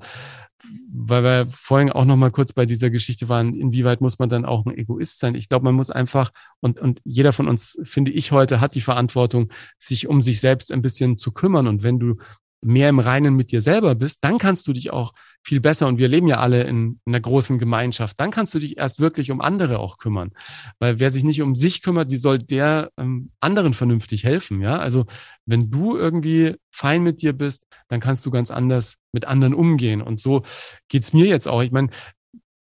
weil 0.91 1.23
wir 1.23 1.47
vorhin 1.51 1.91
auch 1.91 2.05
noch 2.05 2.17
mal 2.17 2.31
kurz 2.31 2.53
bei 2.53 2.65
dieser 2.65 2.89
Geschichte 2.89 3.29
waren, 3.29 3.53
inwieweit 3.53 4.01
muss 4.01 4.19
man 4.19 4.29
dann 4.29 4.45
auch 4.45 4.65
ein 4.65 4.77
Egoist 4.77 5.19
sein? 5.19 5.35
Ich 5.35 5.47
glaube, 5.47 5.65
man 5.65 5.75
muss 5.75 5.91
einfach, 5.91 6.31
und, 6.59 6.79
und 6.79 7.01
jeder 7.05 7.33
von 7.33 7.47
uns, 7.47 7.79
finde 7.83 8.11
ich 8.11 8.31
heute, 8.31 8.59
hat 8.59 8.75
die 8.75 8.81
Verantwortung, 8.81 9.51
sich 9.77 10.07
um 10.07 10.21
sich 10.21 10.39
selbst 10.39 10.71
ein 10.71 10.81
bisschen 10.81 11.17
zu 11.17 11.31
kümmern. 11.31 11.67
Und 11.67 11.83
wenn 11.83 11.99
du 11.99 12.17
mehr 12.61 12.89
im 12.89 12.99
Reinen 12.99 13.35
mit 13.35 13.51
dir 13.51 13.61
selber 13.61 13.95
bist, 13.95 14.23
dann 14.23 14.37
kannst 14.37 14.67
du 14.67 14.73
dich 14.73 14.91
auch 14.91 15.13
viel 15.43 15.59
besser, 15.59 15.87
und 15.87 15.99
wir 15.99 16.07
leben 16.07 16.27
ja 16.27 16.39
alle 16.39 16.63
in, 16.63 16.99
in 17.05 17.13
einer 17.13 17.21
großen 17.21 17.57
Gemeinschaft, 17.57 18.19
dann 18.19 18.31
kannst 18.31 18.53
du 18.53 18.59
dich 18.59 18.77
erst 18.77 18.99
wirklich 18.99 19.31
um 19.31 19.41
andere 19.41 19.79
auch 19.79 19.97
kümmern. 19.97 20.31
Weil 20.79 20.99
wer 20.99 21.09
sich 21.09 21.23
nicht 21.23 21.41
um 21.41 21.55
sich 21.55 21.81
kümmert, 21.81 22.11
wie 22.11 22.17
soll 22.17 22.39
der 22.39 22.91
ähm, 22.97 23.31
anderen 23.39 23.73
vernünftig 23.73 24.23
helfen? 24.23 24.61
Ja, 24.61 24.77
also 24.77 25.05
wenn 25.45 25.71
du 25.71 25.97
irgendwie 25.97 26.55
fein 26.71 27.03
mit 27.03 27.21
dir 27.21 27.33
bist, 27.33 27.67
dann 27.87 27.99
kannst 27.99 28.25
du 28.25 28.31
ganz 28.31 28.51
anders 28.51 28.95
mit 29.11 29.25
anderen 29.25 29.53
umgehen. 29.53 30.01
Und 30.01 30.19
so 30.19 30.43
geht's 30.89 31.13
mir 31.13 31.25
jetzt 31.25 31.47
auch. 31.47 31.61
Ich 31.61 31.71
meine, 31.71 31.89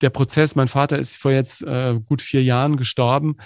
der 0.00 0.10
Prozess, 0.10 0.54
mein 0.54 0.68
Vater 0.68 0.98
ist 0.98 1.16
vor 1.16 1.32
jetzt 1.32 1.62
äh, 1.62 1.98
gut 2.04 2.22
vier 2.22 2.42
Jahren 2.42 2.76
gestorben. 2.76 3.36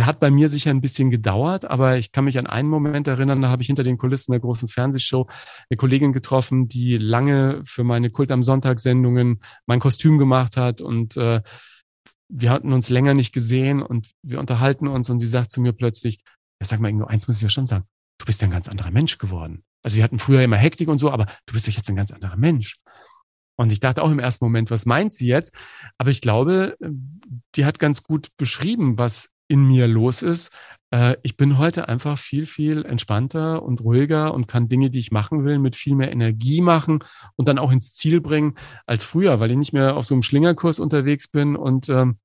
Der 0.00 0.06
hat 0.06 0.18
bei 0.18 0.30
mir 0.30 0.48
sicher 0.48 0.70
ein 0.70 0.80
bisschen 0.80 1.10
gedauert, 1.10 1.66
aber 1.66 1.98
ich 1.98 2.10
kann 2.10 2.24
mich 2.24 2.38
an 2.38 2.46
einen 2.46 2.70
Moment 2.70 3.06
erinnern, 3.06 3.42
da 3.42 3.50
habe 3.50 3.60
ich 3.60 3.66
hinter 3.66 3.84
den 3.84 3.98
Kulissen 3.98 4.32
der 4.32 4.40
großen 4.40 4.66
Fernsehshow 4.66 5.28
eine 5.68 5.76
Kollegin 5.76 6.14
getroffen, 6.14 6.68
die 6.68 6.96
lange 6.96 7.60
für 7.66 7.84
meine 7.84 8.08
Kult 8.08 8.32
am 8.32 8.42
Sonntag 8.42 8.80
Sendungen 8.80 9.40
mein 9.66 9.78
Kostüm 9.78 10.16
gemacht 10.16 10.56
hat 10.56 10.80
und 10.80 11.18
äh, 11.18 11.42
wir 12.30 12.50
hatten 12.50 12.72
uns 12.72 12.88
länger 12.88 13.12
nicht 13.12 13.34
gesehen 13.34 13.82
und 13.82 14.08
wir 14.22 14.40
unterhalten 14.40 14.88
uns 14.88 15.10
und 15.10 15.18
sie 15.18 15.26
sagt 15.26 15.50
zu 15.50 15.60
mir 15.60 15.74
plötzlich, 15.74 16.20
ja, 16.62 16.66
sag 16.66 16.80
mal, 16.80 16.90
nur 16.94 17.10
eins 17.10 17.28
muss 17.28 17.36
ich 17.36 17.42
ja 17.42 17.50
schon 17.50 17.66
sagen, 17.66 17.84
du 18.16 18.24
bist 18.24 18.40
ja 18.40 18.48
ein 18.48 18.52
ganz 18.52 18.68
anderer 18.68 18.92
Mensch 18.92 19.18
geworden. 19.18 19.64
Also 19.82 19.98
wir 19.98 20.04
hatten 20.04 20.18
früher 20.18 20.42
immer 20.42 20.56
Hektik 20.56 20.88
und 20.88 20.96
so, 20.96 21.10
aber 21.10 21.26
du 21.44 21.52
bist 21.52 21.68
doch 21.68 21.74
jetzt 21.74 21.90
ein 21.90 21.96
ganz 21.96 22.10
anderer 22.10 22.38
Mensch. 22.38 22.76
Und 23.58 23.70
ich 23.70 23.80
dachte 23.80 24.02
auch 24.02 24.10
im 24.10 24.18
ersten 24.18 24.46
Moment, 24.46 24.70
was 24.70 24.86
meint 24.86 25.12
sie 25.12 25.26
jetzt? 25.26 25.54
Aber 25.98 26.08
ich 26.08 26.22
glaube, 26.22 26.78
die 27.54 27.66
hat 27.66 27.78
ganz 27.78 28.02
gut 28.02 28.28
beschrieben, 28.38 28.96
was 28.96 29.28
in 29.50 29.66
mir 29.66 29.88
los 29.88 30.22
ist. 30.22 30.52
Äh, 30.90 31.16
ich 31.22 31.36
bin 31.36 31.58
heute 31.58 31.88
einfach 31.88 32.18
viel, 32.18 32.46
viel 32.46 32.84
entspannter 32.84 33.62
und 33.62 33.80
ruhiger 33.80 34.32
und 34.32 34.46
kann 34.46 34.68
Dinge, 34.68 34.90
die 34.90 35.00
ich 35.00 35.10
machen 35.10 35.44
will, 35.44 35.58
mit 35.58 35.74
viel 35.74 35.96
mehr 35.96 36.12
Energie 36.12 36.60
machen 36.60 37.00
und 37.34 37.48
dann 37.48 37.58
auch 37.58 37.72
ins 37.72 37.94
Ziel 37.94 38.20
bringen 38.20 38.54
als 38.86 39.04
früher, 39.04 39.40
weil 39.40 39.50
ich 39.50 39.56
nicht 39.56 39.72
mehr 39.72 39.96
auf 39.96 40.06
so 40.06 40.14
einem 40.14 40.22
Schlingerkurs 40.22 40.78
unterwegs 40.78 41.28
bin 41.28 41.56
und 41.56 41.88
ähm, 41.88 42.18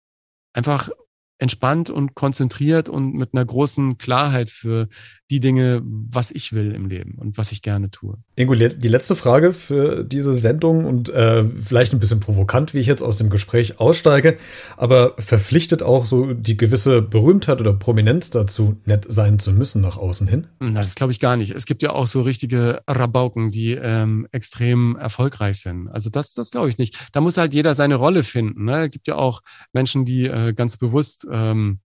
einfach 0.54 0.90
entspannt 1.38 1.90
und 1.90 2.16
konzentriert 2.16 2.88
und 2.88 3.14
mit 3.14 3.34
einer 3.34 3.46
großen 3.46 3.98
Klarheit 3.98 4.50
für 4.50 4.88
die 5.30 5.40
Dinge, 5.40 5.82
was 5.84 6.32
ich 6.32 6.54
will 6.54 6.74
im 6.74 6.86
Leben 6.86 7.16
und 7.16 7.38
was 7.38 7.52
ich 7.52 7.62
gerne 7.62 7.90
tue. 7.90 8.18
Ingo, 8.36 8.54
die 8.54 8.88
letzte 8.88 9.16
Frage 9.16 9.54
für 9.54 10.04
diese 10.04 10.34
Sendung 10.34 10.86
und 10.86 11.10
äh, 11.10 11.44
vielleicht 11.60 11.94
ein 11.94 12.00
bisschen 12.00 12.20
provokant, 12.20 12.74
wie 12.74 12.80
ich 12.80 12.88
jetzt 12.88 13.02
aus 13.02 13.18
dem 13.18 13.30
Gespräch 13.30 13.80
aussteige, 13.80 14.38
aber 14.78 15.16
verpflichtet 15.18 15.84
auch 15.84 16.06
so 16.06 16.34
die 16.34 16.58
gewisse 16.58 17.02
Berühmtheit 17.02 17.60
oder 17.60 17.74
Prominenz 17.74 18.30
dazu, 18.30 18.78
nett 18.86 19.06
sein 19.10 19.40
zu 19.40 19.52
müssen 19.52 19.82
nach 19.82 19.98
außen 19.98 20.28
hin? 20.28 20.48
Na, 20.60 20.82
das 20.82 20.96
glaube 20.96 21.12
ich 21.12 21.20
gar 21.20 21.36
nicht. 21.36 21.52
Es 21.52 21.66
gibt 21.66 21.82
ja 21.82 21.90
auch 21.92 22.08
so 22.08 22.22
richtige 22.22 22.82
Rabauken, 22.88 23.52
die 23.52 23.72
ähm, 23.74 24.28
extrem 24.32 24.96
erfolgreich 24.96 25.60
sind. 25.60 25.90
Also 25.90 26.10
das, 26.10 26.34
das 26.34 26.52
glaube 26.52 26.70
ich 26.70 26.78
nicht. 26.78 27.10
Da 27.12 27.20
muss 27.20 27.38
halt 27.38 27.54
jeder 27.54 27.76
seine 27.76 27.96
Rolle 27.96 28.24
finden. 28.24 28.66
Ne? 28.66 28.86
Es 28.86 28.92
gibt 28.92 29.08
ja 29.08 29.16
auch 29.16 29.42
Menschen, 29.74 30.06
die 30.06 30.26
äh, 30.26 30.54
ganz 30.54 30.78
bewusst 30.78 31.25
ähm, 31.32 31.80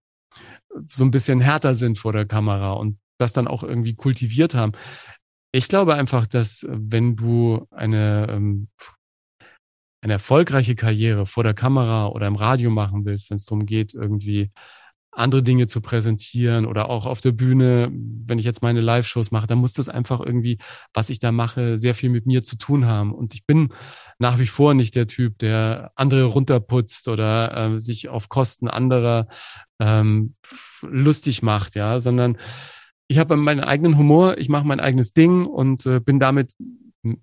so 0.86 1.04
ein 1.04 1.10
bisschen 1.10 1.40
härter 1.40 1.74
sind 1.74 1.98
vor 1.98 2.12
der 2.12 2.26
Kamera 2.26 2.72
und 2.72 2.98
das 3.18 3.32
dann 3.32 3.48
auch 3.48 3.62
irgendwie 3.62 3.94
kultiviert 3.94 4.54
haben. 4.54 4.72
Ich 5.52 5.68
glaube 5.68 5.94
einfach, 5.94 6.26
dass 6.26 6.66
wenn 6.68 7.16
du 7.16 7.66
eine, 7.70 8.26
ähm, 8.30 8.68
eine 10.02 10.14
erfolgreiche 10.14 10.76
Karriere 10.76 11.26
vor 11.26 11.42
der 11.42 11.54
Kamera 11.54 12.08
oder 12.08 12.26
im 12.26 12.36
Radio 12.36 12.70
machen 12.70 13.04
willst, 13.04 13.30
wenn 13.30 13.36
es 13.36 13.44
darum 13.44 13.66
geht, 13.66 13.94
irgendwie 13.94 14.50
andere 15.12 15.42
Dinge 15.42 15.66
zu 15.66 15.80
präsentieren 15.80 16.66
oder 16.66 16.88
auch 16.88 17.06
auf 17.06 17.20
der 17.20 17.32
Bühne, 17.32 17.90
wenn 17.92 18.38
ich 18.38 18.44
jetzt 18.44 18.62
meine 18.62 18.80
Live-Shows 18.80 19.30
mache, 19.30 19.46
dann 19.46 19.58
muss 19.58 19.72
das 19.72 19.88
einfach 19.88 20.20
irgendwie, 20.20 20.58
was 20.94 21.10
ich 21.10 21.18
da 21.18 21.32
mache, 21.32 21.78
sehr 21.78 21.94
viel 21.94 22.10
mit 22.10 22.26
mir 22.26 22.44
zu 22.44 22.56
tun 22.56 22.86
haben. 22.86 23.12
Und 23.12 23.34
ich 23.34 23.44
bin 23.44 23.72
nach 24.18 24.38
wie 24.38 24.46
vor 24.46 24.74
nicht 24.74 24.94
der 24.94 25.08
Typ, 25.08 25.38
der 25.38 25.90
andere 25.96 26.24
runterputzt 26.24 27.08
oder 27.08 27.72
äh, 27.74 27.78
sich 27.80 28.08
auf 28.08 28.28
Kosten 28.28 28.68
anderer 28.68 29.26
ähm, 29.80 30.34
lustig 30.82 31.42
macht, 31.42 31.74
ja, 31.74 32.00
sondern 32.00 32.36
ich 33.08 33.18
habe 33.18 33.36
meinen 33.36 33.64
eigenen 33.64 33.98
Humor, 33.98 34.38
ich 34.38 34.48
mache 34.48 34.66
mein 34.66 34.78
eigenes 34.78 35.12
Ding 35.12 35.44
und 35.44 35.84
äh, 35.86 35.98
bin 35.98 36.20
damit 36.20 36.52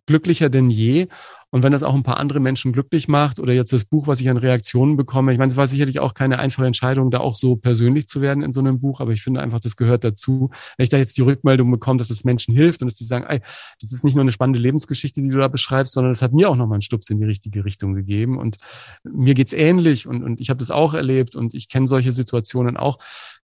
glücklicher 0.05 0.49
denn 0.49 0.69
je. 0.69 1.07
Und 1.49 1.63
wenn 1.63 1.71
das 1.71 1.83
auch 1.83 1.95
ein 1.95 2.03
paar 2.03 2.17
andere 2.17 2.41
Menschen 2.41 2.73
glücklich 2.73 3.07
macht 3.07 3.39
oder 3.39 3.53
jetzt 3.53 3.71
das 3.71 3.85
Buch, 3.85 4.07
was 4.07 4.19
ich 4.19 4.29
an 4.29 4.35
Reaktionen 4.37 4.97
bekomme, 4.97 5.31
ich 5.31 5.37
meine, 5.37 5.49
es 5.51 5.57
war 5.57 5.67
sicherlich 5.67 5.99
auch 5.99 6.13
keine 6.13 6.39
einfache 6.39 6.65
Entscheidung, 6.65 7.09
da 7.09 7.19
auch 7.19 7.35
so 7.35 7.55
persönlich 7.55 8.07
zu 8.07 8.21
werden 8.21 8.43
in 8.43 8.51
so 8.51 8.59
einem 8.59 8.79
Buch, 8.79 8.99
aber 8.99 9.13
ich 9.13 9.21
finde 9.21 9.41
einfach, 9.41 9.61
das 9.61 9.77
gehört 9.77 10.03
dazu. 10.03 10.49
Wenn 10.75 10.83
ich 10.83 10.89
da 10.89 10.97
jetzt 10.97 11.17
die 11.17 11.21
Rückmeldung 11.21 11.71
bekomme, 11.71 11.99
dass 11.99 12.09
es 12.09 12.25
Menschen 12.25 12.53
hilft 12.53 12.81
und 12.81 12.89
dass 12.89 12.97
die 12.97 13.05
sagen, 13.05 13.25
ey, 13.27 13.39
das 13.79 13.93
ist 13.93 14.03
nicht 14.03 14.15
nur 14.15 14.23
eine 14.23 14.33
spannende 14.33 14.59
Lebensgeschichte, 14.59 15.21
die 15.21 15.29
du 15.29 15.37
da 15.37 15.47
beschreibst, 15.47 15.93
sondern 15.93 16.11
es 16.11 16.21
hat 16.21 16.33
mir 16.33 16.49
auch 16.49 16.57
nochmal 16.57 16.75
einen 16.75 16.81
Stups 16.81 17.09
in 17.09 17.17
die 17.17 17.25
richtige 17.25 17.63
Richtung 17.63 17.93
gegeben. 17.93 18.37
Und 18.37 18.57
mir 19.03 19.33
geht's 19.33 19.53
ähnlich 19.53 20.05
und, 20.05 20.23
und 20.23 20.41
ich 20.41 20.49
habe 20.49 20.59
das 20.59 20.71
auch 20.71 20.93
erlebt 20.93 21.35
und 21.35 21.53
ich 21.53 21.69
kenne 21.69 21.87
solche 21.87 22.11
Situationen 22.11 22.75
auch. 22.75 22.97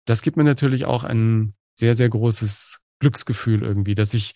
Das 0.07 0.22
gibt 0.22 0.38
mir 0.38 0.44
natürlich 0.44 0.87
auch 0.87 1.05
ein 1.05 1.55
sehr, 1.74 1.94
sehr 1.94 2.09
großes 2.09 2.81
Glücksgefühl 3.00 3.62
irgendwie, 3.62 3.94
dass 3.94 4.14
ich 4.14 4.35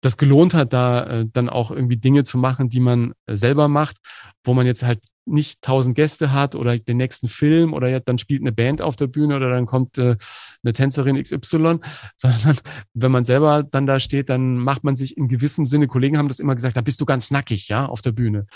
das 0.00 0.16
gelohnt 0.16 0.54
hat, 0.54 0.72
da 0.72 1.04
äh, 1.04 1.26
dann 1.32 1.48
auch 1.48 1.70
irgendwie 1.70 1.96
Dinge 1.96 2.24
zu 2.24 2.38
machen, 2.38 2.68
die 2.68 2.80
man 2.80 3.14
äh, 3.26 3.36
selber 3.36 3.68
macht, 3.68 3.96
wo 4.44 4.54
man 4.54 4.66
jetzt 4.66 4.82
halt 4.84 5.00
nicht 5.28 5.62
tausend 5.62 5.94
Gäste 5.94 6.32
hat 6.32 6.54
oder 6.54 6.78
den 6.78 6.96
nächsten 6.96 7.28
Film 7.28 7.74
oder 7.74 7.88
ja, 7.88 8.00
dann 8.00 8.18
spielt 8.18 8.40
eine 8.40 8.52
Band 8.52 8.80
auf 8.80 8.96
der 8.96 9.06
Bühne 9.06 9.36
oder 9.36 9.50
dann 9.50 9.66
kommt 9.66 9.98
äh, 9.98 10.16
eine 10.62 10.72
Tänzerin 10.72 11.22
XY, 11.22 11.80
sondern 12.16 12.56
wenn 12.94 13.12
man 13.12 13.24
selber 13.24 13.62
dann 13.62 13.86
da 13.86 14.00
steht, 14.00 14.28
dann 14.28 14.56
macht 14.56 14.84
man 14.84 14.96
sich 14.96 15.16
in 15.16 15.28
gewissem 15.28 15.66
Sinne, 15.66 15.86
Kollegen 15.86 16.18
haben 16.18 16.28
das 16.28 16.40
immer 16.40 16.54
gesagt, 16.54 16.76
da 16.76 16.80
bist 16.80 17.00
du 17.00 17.04
ganz 17.04 17.30
nackig, 17.30 17.68
ja, 17.68 17.86
auf 17.86 18.00
der 18.00 18.12
Bühne. 18.12 18.46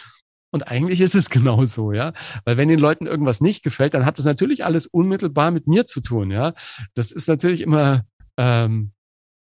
Und 0.51 0.69
eigentlich 0.69 1.01
ist 1.01 1.15
es 1.15 1.31
genau 1.31 1.65
so, 1.67 1.93
ja. 1.93 2.13
Weil 2.45 2.57
wenn 2.57 2.69
den 2.69 2.81
Leuten 2.81 3.07
irgendwas 3.07 3.41
nicht 3.41 3.63
gefällt, 3.63 3.95
dann 3.95 4.07
hat 4.07 4.19
das 4.19 4.25
natürlich 4.25 4.65
alles 4.65 4.87
unmittelbar 4.87 5.51
mit 5.51 5.67
mir 5.67 5.87
zu 5.87 6.01
tun, 6.01 6.31
ja. 6.31 6.55
Das 6.95 7.13
ist 7.13 7.29
natürlich 7.29 7.61
immer 7.61 8.05
ähm, 8.37 8.93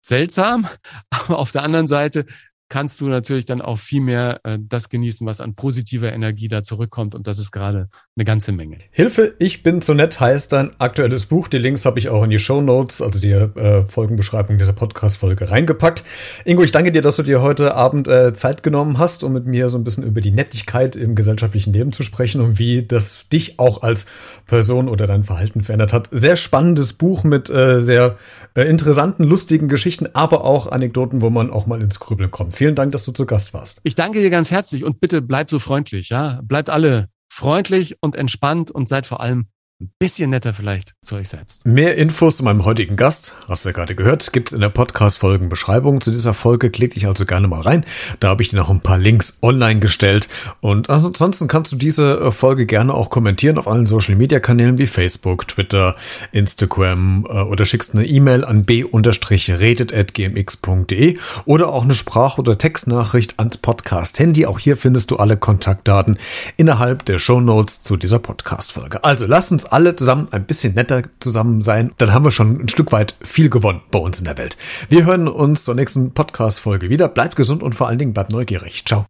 seltsam, 0.01 0.67
aber 1.09 1.39
auf 1.39 1.51
der 1.51 1.63
anderen 1.63 1.87
Seite 1.87 2.25
kannst 2.71 3.01
du 3.01 3.09
natürlich 3.09 3.45
dann 3.45 3.61
auch 3.61 3.77
viel 3.77 4.01
mehr 4.01 4.39
äh, 4.43 4.57
das 4.59 4.87
genießen, 4.87 5.27
was 5.27 5.41
an 5.41 5.55
positiver 5.55 6.11
Energie 6.11 6.47
da 6.47 6.63
zurückkommt. 6.63 7.13
Und 7.13 7.27
das 7.27 7.37
ist 7.37 7.51
gerade 7.51 7.89
eine 8.15 8.23
ganze 8.23 8.53
Menge. 8.53 8.77
Hilfe, 8.91 9.35
ich 9.39 9.61
bin 9.61 9.81
zu 9.81 9.93
nett 9.93 10.19
heißt 10.19 10.53
dein 10.53 10.79
aktuelles 10.79 11.25
Buch. 11.25 11.49
Die 11.49 11.57
Links 11.57 11.85
habe 11.85 11.99
ich 11.99 12.07
auch 12.07 12.23
in 12.23 12.29
die 12.29 12.39
Show 12.39 12.61
Notes, 12.61 13.01
also 13.01 13.19
die 13.19 13.31
äh, 13.31 13.85
Folgenbeschreibung 13.85 14.57
dieser 14.57 14.71
Podcast-Folge 14.71 15.51
reingepackt. 15.51 16.05
Ingo, 16.45 16.63
ich 16.63 16.71
danke 16.71 16.93
dir, 16.93 17.01
dass 17.01 17.17
du 17.17 17.23
dir 17.23 17.41
heute 17.41 17.75
Abend 17.75 18.07
äh, 18.07 18.33
Zeit 18.33 18.63
genommen 18.63 18.97
hast, 18.97 19.25
um 19.25 19.33
mit 19.33 19.45
mir 19.45 19.69
so 19.69 19.77
ein 19.77 19.83
bisschen 19.83 20.05
über 20.05 20.21
die 20.21 20.31
Nettigkeit 20.31 20.95
im 20.95 21.13
gesellschaftlichen 21.13 21.73
Leben 21.73 21.91
zu 21.91 22.03
sprechen 22.03 22.39
und 22.39 22.57
wie 22.57 22.83
das 22.83 23.27
dich 23.27 23.59
auch 23.59 23.81
als 23.83 24.05
Person 24.47 24.87
oder 24.87 25.07
dein 25.07 25.23
Verhalten 25.23 25.61
verändert 25.61 25.91
hat. 25.91 26.07
Sehr 26.11 26.37
spannendes 26.37 26.93
Buch 26.93 27.25
mit 27.25 27.49
äh, 27.49 27.83
sehr 27.83 28.15
äh, 28.53 28.63
interessanten, 28.63 29.25
lustigen 29.25 29.67
Geschichten, 29.67 30.07
aber 30.13 30.45
auch 30.45 30.71
Anekdoten, 30.71 31.21
wo 31.21 31.29
man 31.29 31.51
auch 31.51 31.65
mal 31.65 31.81
ins 31.81 31.99
Grübeln 31.99 32.31
kommt. 32.31 32.53
Vielen 32.61 32.75
Dank, 32.75 32.91
dass 32.91 33.05
du 33.05 33.11
zu 33.11 33.25
Gast 33.25 33.55
warst. 33.55 33.81
Ich 33.85 33.95
danke 33.95 34.19
dir 34.19 34.29
ganz 34.29 34.51
herzlich 34.51 34.83
und 34.83 34.99
bitte 34.99 35.23
bleib 35.23 35.49
so 35.49 35.57
freundlich, 35.57 36.09
ja. 36.09 36.41
Bleibt 36.43 36.69
alle 36.69 37.07
freundlich 37.27 37.97
und 38.01 38.15
entspannt 38.15 38.69
und 38.69 38.87
seid 38.87 39.07
vor 39.07 39.19
allem 39.19 39.47
ein 39.81 39.91
bisschen 39.97 40.29
netter 40.29 40.53
vielleicht 40.53 40.93
zu 41.03 41.15
euch 41.15 41.29
selbst. 41.29 41.65
Mehr 41.65 41.97
Infos 41.97 42.37
zu 42.37 42.43
meinem 42.43 42.65
heutigen 42.65 42.95
Gast, 42.95 43.33
hast 43.47 43.65
du 43.65 43.69
ja 43.69 43.73
gerade 43.73 43.95
gehört, 43.95 44.31
gibt's 44.31 44.53
in 44.53 44.61
der 44.61 44.69
Podcast-Folgenbeschreibung 44.69 46.01
zu 46.01 46.11
dieser 46.11 46.35
Folge. 46.35 46.69
Klick 46.69 46.93
dich 46.93 47.07
also 47.07 47.25
gerne 47.25 47.47
mal 47.47 47.61
rein. 47.61 47.83
Da 48.19 48.27
habe 48.29 48.43
ich 48.43 48.49
dir 48.49 48.57
noch 48.57 48.69
ein 48.69 48.81
paar 48.81 48.99
Links 48.99 49.39
online 49.41 49.79
gestellt. 49.79 50.29
Und 50.59 50.91
ansonsten 50.91 51.47
kannst 51.47 51.71
du 51.71 51.77
diese 51.77 52.19
äh, 52.19 52.29
Folge 52.31 52.67
gerne 52.67 52.93
auch 52.93 53.09
kommentieren 53.09 53.57
auf 53.57 53.67
allen 53.67 53.87
Social-Media-Kanälen 53.87 54.77
wie 54.77 54.85
Facebook, 54.85 55.47
Twitter, 55.47 55.95
Instagram 56.31 57.25
äh, 57.27 57.41
oder 57.41 57.65
schickst 57.65 57.95
eine 57.95 58.05
E-Mail 58.05 58.45
an 58.45 58.65
b-redet.gmx.de 58.65 61.17
oder 61.45 61.69
auch 61.69 61.83
eine 61.83 61.95
Sprach- 61.95 62.37
oder 62.37 62.59
Textnachricht 62.59 63.39
ans 63.39 63.57
Podcast-Handy. 63.57 64.45
Auch 64.45 64.59
hier 64.59 64.77
findest 64.77 65.09
du 65.09 65.17
alle 65.17 65.37
Kontaktdaten 65.37 66.19
innerhalb 66.57 67.03
der 67.05 67.17
Show 67.17 67.41
Notes 67.41 67.81
zu 67.81 67.97
dieser 67.97 68.19
Podcast-Folge. 68.19 69.03
Also 69.03 69.25
lass 69.25 69.51
uns 69.51 69.70
alle 69.71 69.95
zusammen 69.95 70.27
ein 70.31 70.45
bisschen 70.45 70.75
netter 70.75 71.03
zusammen 71.19 71.61
sein, 71.63 71.91
dann 71.97 72.13
haben 72.13 72.25
wir 72.25 72.31
schon 72.31 72.61
ein 72.61 72.69
Stück 72.69 72.91
weit 72.91 73.15
viel 73.21 73.49
gewonnen 73.49 73.81
bei 73.91 73.99
uns 73.99 74.19
in 74.19 74.25
der 74.25 74.37
Welt. 74.37 74.57
Wir 74.89 75.05
hören 75.05 75.27
uns 75.27 75.63
zur 75.63 75.75
nächsten 75.75 76.11
Podcast-Folge 76.13 76.89
wieder. 76.89 77.07
Bleibt 77.07 77.35
gesund 77.35 77.63
und 77.63 77.75
vor 77.75 77.87
allen 77.87 77.99
Dingen 77.99 78.13
bleibt 78.13 78.31
neugierig. 78.31 78.85
Ciao. 78.85 79.05